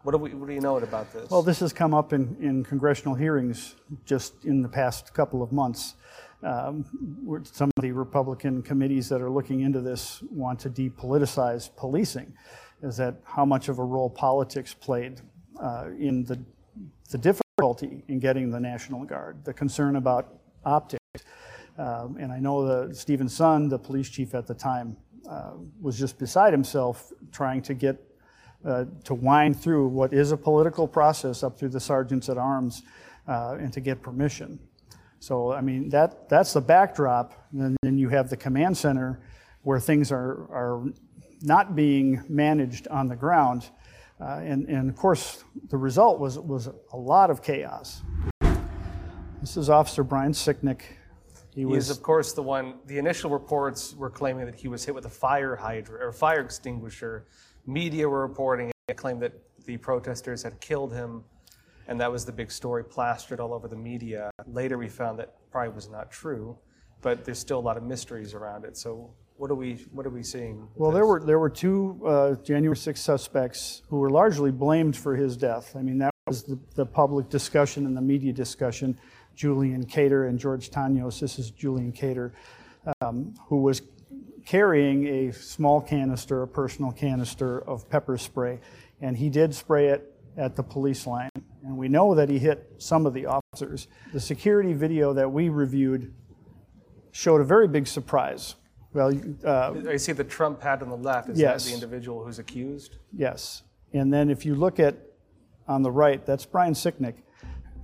[0.03, 1.29] What do we what do you know about this?
[1.31, 3.75] Well, this has come up in, in congressional hearings
[4.05, 5.95] just in the past couple of months.
[6.43, 6.85] Um,
[7.43, 12.33] some of the Republican committees that are looking into this want to depoliticize policing.
[12.83, 15.21] Is that how much of a role politics played
[15.59, 16.39] uh, in the,
[17.09, 17.40] the difficulty
[18.07, 20.99] in getting the National Guard, the concern about optics?
[21.77, 24.97] Um, and I know that Steven Sund, the police chief at the time,
[25.29, 27.97] uh, was just beside himself trying to get
[28.65, 32.83] uh, to wind through what is a political process up through the sergeants at arms
[33.27, 34.59] uh, and to get permission.
[35.19, 37.47] So, I mean, that, that's the backdrop.
[37.53, 39.21] And then you have the command center
[39.61, 40.83] where things are, are
[41.43, 43.69] not being managed on the ground.
[44.22, 48.03] Uh, and, and of course, the result was, was a lot of chaos.
[49.39, 50.82] This is Officer Brian Sicknick.
[51.55, 52.76] He was, of course, the one.
[52.86, 56.39] The initial reports were claiming that he was hit with a fire hydrant or fire
[56.39, 57.26] extinguisher.
[57.65, 59.34] Media were reporting it, claimed that
[59.65, 61.24] the protesters had killed him,
[61.88, 64.30] and that was the big story plastered all over the media.
[64.45, 66.57] Later, we found that probably was not true,
[67.01, 68.78] but there's still a lot of mysteries around it.
[68.78, 70.67] So, what are we what are we seeing?
[70.75, 75.15] Well, there were there were two uh, January 6 suspects who were largely blamed for
[75.15, 75.75] his death.
[75.75, 78.99] I mean, that was the, the public discussion and the media discussion.
[79.33, 81.19] Julian Khater and George Tanios.
[81.19, 82.33] This is Julian Khater,
[83.01, 83.81] um, who was
[84.45, 88.59] carrying a small canister, a personal canister of pepper spray,
[89.01, 91.31] and he did spray it at the police line.
[91.63, 93.87] And we know that he hit some of the officers.
[94.13, 96.13] The security video that we reviewed
[97.11, 98.55] showed a very big surprise.
[98.93, 99.13] Well,
[99.45, 101.29] uh, I see the Trump hat on the left.
[101.29, 101.63] Is Yes.
[101.63, 102.97] that the individual who's accused?
[103.15, 103.63] Yes.
[103.93, 104.95] And then if you look at
[105.67, 107.15] on the right, that's Brian Sicknick,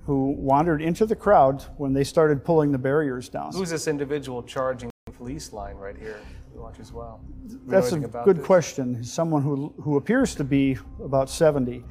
[0.04, 3.52] who wandered into the crowd when they started pulling the barriers down.
[3.52, 6.20] Who's this individual charging the police line right here?
[6.54, 7.20] You watch as well.
[7.44, 8.46] We That's a good this?
[8.46, 9.02] question.
[9.04, 11.84] Someone who, who appears to be about 70,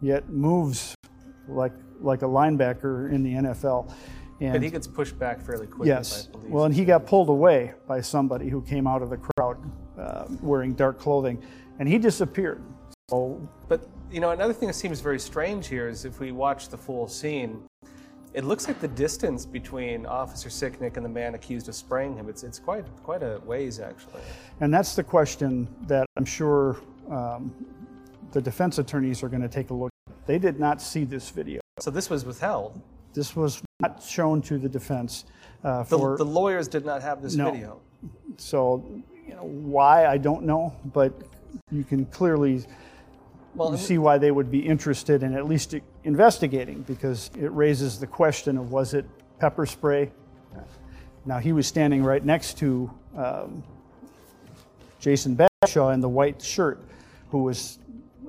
[0.00, 0.94] yet moves
[1.48, 3.92] like, like a linebacker in the NFL.
[4.40, 6.26] And But he gets pushed back fairly quickly yes.
[6.26, 6.50] by police.
[6.50, 9.58] Well, and he got pulled away by somebody who came out of the crowd
[9.98, 11.42] uh, wearing dark clothing,
[11.78, 12.62] and he disappeared.
[13.10, 16.68] So But you know, another thing that seems very strange here is if we watch
[16.68, 17.62] the full scene,
[18.32, 22.28] it looks like the distance between Officer Sicknick and the man accused of spraying him.
[22.28, 24.22] It's it's quite quite a ways actually.
[24.60, 26.78] And that's the question that I'm sure
[27.10, 27.52] um,
[28.32, 30.26] the defense attorneys are going to take a look at.
[30.26, 31.60] They did not see this video.
[31.78, 32.80] So this was withheld.
[33.12, 35.24] This was not shown to the defense
[35.64, 37.50] uh, The, for the lawyers did not have this No.
[37.50, 37.80] video.
[38.36, 38.84] so
[39.26, 41.12] you know, why I don't know, but
[41.70, 42.64] you can clearly
[43.54, 45.74] Well, see why they would be interested in at least
[46.04, 49.04] investigating because it raises the question of was it
[49.38, 50.10] pepper spray?
[51.26, 53.62] Now he was standing right next to um,
[55.00, 56.80] Jason Bagshaw in the white shirt,
[57.30, 57.78] who was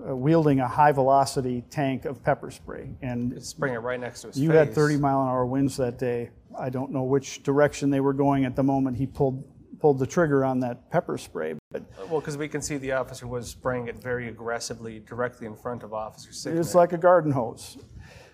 [0.03, 2.89] wielding a high velocity tank of pepper spray.
[3.01, 4.57] And spraying it right next to his you face.
[4.57, 6.29] had 30 mile an hour winds that day.
[6.57, 9.43] I don't know which direction they were going at the moment he pulled
[9.79, 13.25] pulled the trigger on that pepper spray, but Well, because we can see the officer
[13.27, 16.59] was spraying it very aggressively directly in front of Officer Sicknick.
[16.59, 17.77] It's like a garden hose.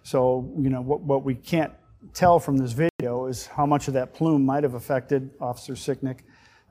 [0.03, 1.71] So, you know, what, what we can't
[2.13, 6.19] tell from this video is how much of that plume might have affected Officer Sicknick,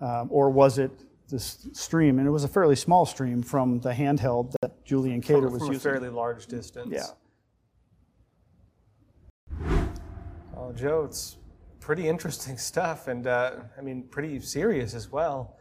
[0.00, 0.90] um, or was it
[1.28, 2.18] this stream?
[2.18, 5.62] And it was a fairly small stream from the handheld that Julian Khater from, was
[5.62, 6.88] from a fairly large distance.
[6.92, 7.06] Yeah.
[10.56, 11.36] Oh, Joe, it's
[11.80, 15.56] pretty interesting stuff, and uh, I mean, pretty serious as well.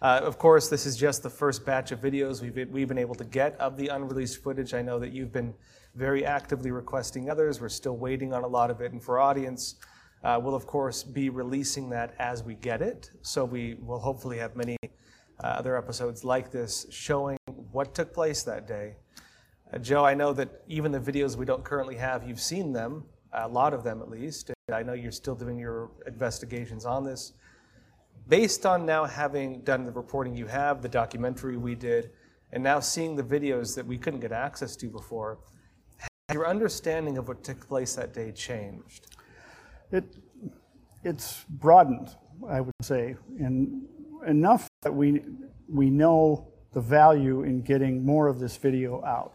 [0.00, 2.98] Uh, of course, this is just the first batch of videos we've been, we've been
[2.98, 4.72] able to get of the unreleased footage.
[4.72, 5.54] I know that you've been
[5.96, 7.60] very actively requesting others.
[7.60, 9.74] We're still waiting on a lot of it, and for audience,
[10.22, 13.10] uh, we'll of course be releasing that as we get it.
[13.22, 14.76] So we will hopefully have many
[15.40, 17.38] other episodes like this showing
[17.72, 18.96] what took place that day.
[19.72, 23.04] Uh, Joe, I know that even the videos we don't currently have, you've seen them,
[23.32, 24.50] a lot of them at least.
[24.68, 27.32] And I know you're still doing your investigations on this.
[28.28, 32.10] Based on now having done the reporting you have, the documentary we did,
[32.52, 35.38] and now seeing the videos that we couldn't get access to before,
[35.98, 39.06] has your understanding of what took place that day changed?
[39.92, 40.04] It,
[41.04, 42.16] it's broadened,
[42.46, 43.86] I would say, and
[44.28, 45.22] enough that we,
[45.68, 49.34] we know the value in getting more of this video out.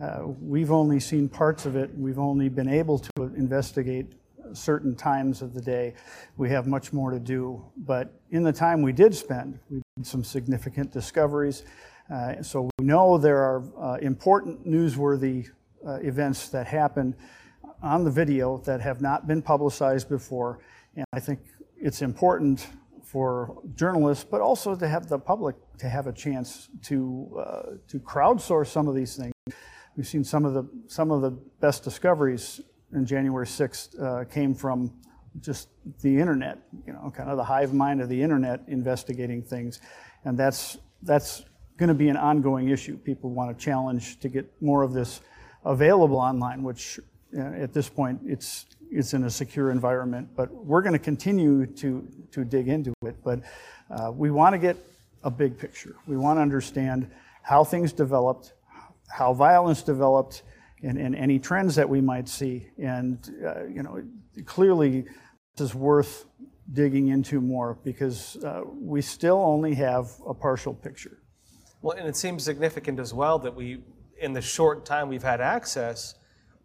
[0.00, 1.90] Uh, we've only seen parts of it.
[1.96, 4.12] We've only been able to investigate
[4.52, 5.94] certain times of the day.
[6.36, 7.64] We have much more to do.
[7.76, 11.64] But in the time we did spend, we did some significant discoveries.
[12.12, 15.48] Uh, so we know there are uh, important, newsworthy
[15.86, 17.14] uh, events that happen
[17.82, 20.60] on the video that have not been publicized before.
[20.96, 21.40] And I think
[21.76, 22.66] it's important
[23.08, 27.98] for journalists, but also to have the public to have a chance to, uh, to
[28.00, 29.32] crowdsource some of these things.
[29.96, 31.30] We've seen some of the, some of the
[31.60, 32.60] best discoveries
[32.92, 34.92] in January 6th uh, came from
[35.40, 35.68] just
[36.02, 39.80] the internet, you know, kind of the hive mind of the internet investigating things.
[40.24, 41.44] And that's, that's
[41.78, 42.98] going to be an ongoing issue.
[42.98, 45.22] People want to challenge to get more of this
[45.64, 47.00] available online, which
[47.36, 50.28] at this point it's, it's in a secure environment.
[50.36, 53.16] But we're going to continue to, to dig into it.
[53.24, 53.40] But
[53.90, 54.76] uh, we want to get
[55.24, 55.96] a big picture.
[56.06, 57.10] We want to understand
[57.42, 58.52] how things developed,
[59.08, 60.42] how violence developed,
[60.82, 62.68] and, and any trends that we might see.
[62.78, 64.02] And, uh, you know,
[64.44, 65.06] clearly
[65.56, 66.26] this is worth
[66.72, 71.18] digging into more because uh, we still only have a partial picture.
[71.80, 73.82] Well, and it seems significant as well that we,
[74.20, 76.14] in the short time we've had access,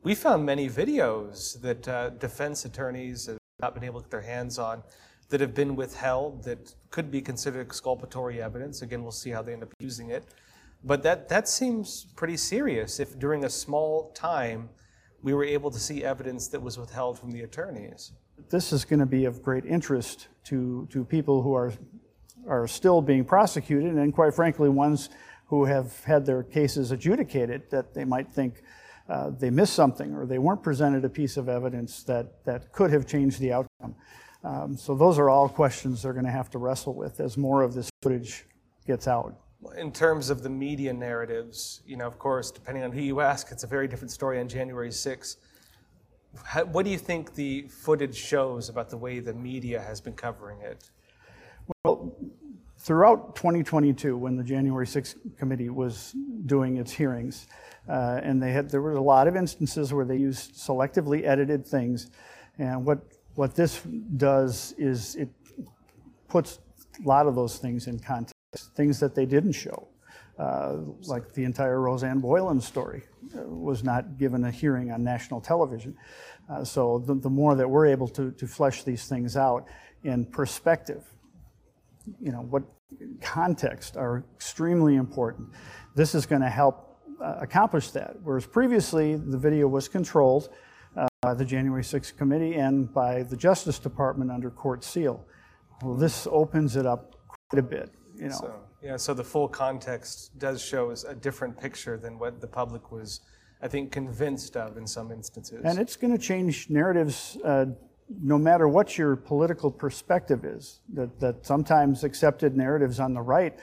[0.03, 4.21] we found many videos that uh, defense attorneys have not been able to get their
[4.21, 4.83] hands on
[5.29, 8.81] that have been withheld that could be considered exculpatory evidence.
[8.81, 10.25] Again, we'll see how they end up using it.
[10.83, 14.69] But that, that seems pretty serious if during a small time
[15.21, 18.11] we were able to see evidence that was withheld from the attorneys.
[18.49, 21.71] This is going to be of great interest to, to people who are,
[22.45, 25.09] are still being prosecuted, and quite frankly, ones
[25.47, 28.63] who have had their cases adjudicated that they might think
[29.09, 32.91] uh, they missed something or they weren't presented a piece of evidence that, that could
[32.91, 33.95] have changed the outcome.
[34.43, 37.61] Um, so, those are all questions they're going to have to wrestle with as more
[37.61, 38.45] of this footage
[38.85, 39.35] gets out.
[39.77, 43.51] In terms of the media narratives, you know, of course, depending on who you ask,
[43.51, 45.37] it's a very different story on January 6th.
[46.43, 50.13] How, what do you think the footage shows about the way the media has been
[50.13, 50.89] covering it?
[51.85, 52.13] Well,
[52.77, 56.13] throughout 2022, when the January 6th committee was
[56.45, 57.47] doing its hearings,
[57.89, 61.65] uh, and they had there were a lot of instances where they used selectively edited
[61.65, 62.09] things,
[62.57, 62.99] and what
[63.35, 63.81] what this
[64.17, 65.29] does is it
[66.27, 66.59] puts
[67.03, 68.35] a lot of those things in context,
[68.75, 69.87] things that they didn't show.
[70.39, 73.03] Uh, like the entire Rosanne Boyland story
[73.37, 75.95] uh, was not given a hearing on national television.
[76.49, 79.67] Uh, so the, the, more that we're able to, to flesh these things out
[80.03, 81.03] in perspective,
[82.19, 82.63] you know, what
[83.21, 85.49] context are extremely important.
[85.95, 86.92] This is going to help
[87.39, 88.15] accomplish that.
[88.23, 90.49] Whereas previously the video was controlled
[90.95, 95.25] uh, by the January 6th committee and by the Justice Department under court seal.
[95.81, 97.15] Well, this opens it up
[97.49, 98.35] quite a bit, you know.
[98.35, 102.47] So, yeah, so the full context does show us a different picture than what the
[102.47, 103.21] public was,
[103.61, 105.61] I think, convinced of in some instances.
[105.63, 107.65] And it's going to change narratives uh,
[108.21, 110.81] no matter what your political perspective is.
[110.93, 113.57] That, that sometimes accepted narratives on the right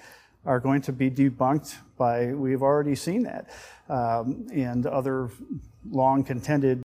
[0.45, 3.51] are going to be debunked by, we've already seen that,
[3.89, 5.31] um, and other
[5.91, 6.83] long contended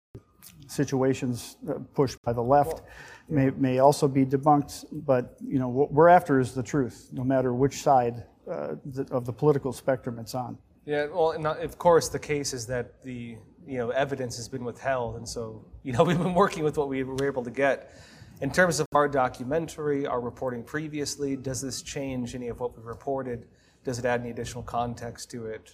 [0.67, 2.81] situations uh, pushed by the left
[3.29, 4.85] may, may also be debunked.
[4.91, 9.07] But you know what we're after is the truth, no matter which side uh, the,
[9.11, 10.57] of the political spectrum it's on.
[10.85, 14.63] Yeah, well, and of course, the case is that the you know evidence has been
[14.63, 17.93] withheld, and so you know we've been working with what we were able to get.
[18.41, 22.83] In terms of our documentary, our reporting previously, does this change any of what we
[22.83, 23.47] reported?
[23.85, 25.71] Does it add any additional context to it?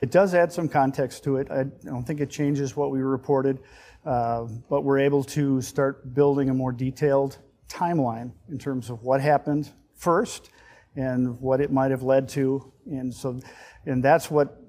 [0.00, 1.50] It does add some context to it.
[1.50, 3.58] I don't think it changes what we reported.
[4.06, 7.38] Uh, but we're able to start building a more detailed
[7.68, 10.50] timeline in terms of what happened first
[10.94, 12.72] and what it might have led to.
[12.86, 13.40] And so,
[13.86, 14.62] and that's what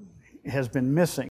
[0.47, 1.29] has been missing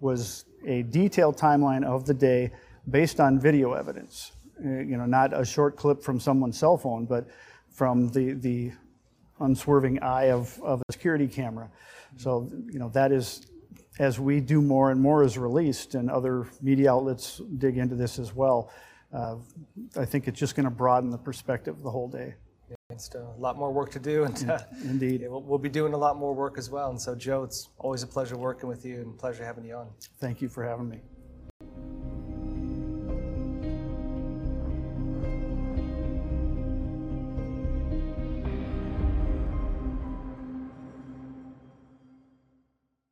[0.00, 2.50] was a detailed timeline of the day
[2.90, 4.32] based on video evidence.
[4.64, 7.26] Uh, you know, not a short clip from someone's cell phone, but
[7.70, 8.72] from the, the
[9.40, 11.70] unswerving eye of, of a security camera.
[12.16, 13.46] So, you know, that is
[13.98, 18.18] as we do more and more is released and other media outlets dig into this
[18.18, 18.70] as well,
[19.12, 19.36] uh,
[19.96, 22.34] I think it's just going to broaden the perspective of the whole day.
[22.68, 25.68] Yeah, it's a lot more work to do, and uh, indeed, yeah, we'll, we'll, be
[25.68, 26.90] doing a lot more work as well.
[26.90, 29.90] And so, Joe, it's always a pleasure working with you and pleasure having you on.
[30.18, 31.00] Thank you for having me.